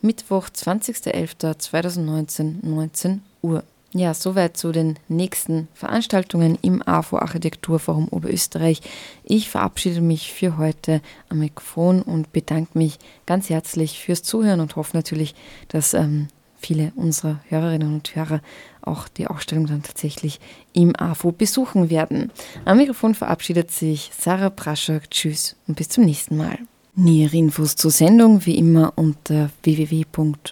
Mittwoch, 0.01 0.49
20.11.2019, 0.49 2.65
19 2.65 3.21
Uhr. 3.41 3.63
Ja, 3.95 4.15
soweit 4.15 4.57
zu 4.57 4.71
den 4.71 4.97
nächsten 5.07 5.67
Veranstaltungen 5.75 6.57
im 6.63 6.81
AFO 6.81 7.19
Architekturforum 7.19 8.07
Oberösterreich. 8.07 8.81
Ich 9.23 9.51
verabschiede 9.51 10.01
mich 10.01 10.33
für 10.33 10.57
heute 10.57 10.99
am 11.29 11.39
Mikrofon 11.39 12.01
und 12.01 12.33
bedanke 12.33 12.75
mich 12.75 12.97
ganz 13.27 13.49
herzlich 13.49 13.99
fürs 13.99 14.23
Zuhören 14.23 14.61
und 14.61 14.75
hoffe 14.75 14.97
natürlich, 14.97 15.35
dass 15.67 15.93
ähm, 15.93 16.27
viele 16.57 16.91
unserer 16.95 17.41
Hörerinnen 17.49 17.93
und 17.93 18.15
Hörer 18.15 18.41
auch 18.81 19.07
die 19.07 19.27
Ausstellung 19.27 19.67
dann 19.67 19.83
tatsächlich 19.83 20.39
im 20.73 20.95
AFO 20.95 21.31
besuchen 21.31 21.91
werden. 21.91 22.31
Am 22.65 22.77
Mikrofon 22.77 23.13
verabschiedet 23.13 23.69
sich 23.69 24.09
Sarah 24.17 24.49
Praschak. 24.49 25.11
Tschüss 25.11 25.55
und 25.67 25.75
bis 25.75 25.89
zum 25.89 26.05
nächsten 26.05 26.35
Mal. 26.35 26.57
Nähere 26.95 27.37
Infos 27.37 27.75
zur 27.75 27.89
Sendung 27.89 28.45
wie 28.45 28.57
immer 28.57 28.93
unter 28.95 29.49
www.fro.at 29.63 30.51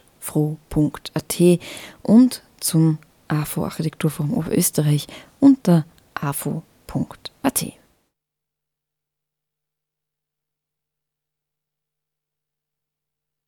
und 2.02 2.44
zum 2.60 2.98
AFO 3.28 3.64
Architekturforum 3.66 4.34
Oberösterreich 4.34 5.06
unter 5.40 5.86
afo.at. 6.16 7.81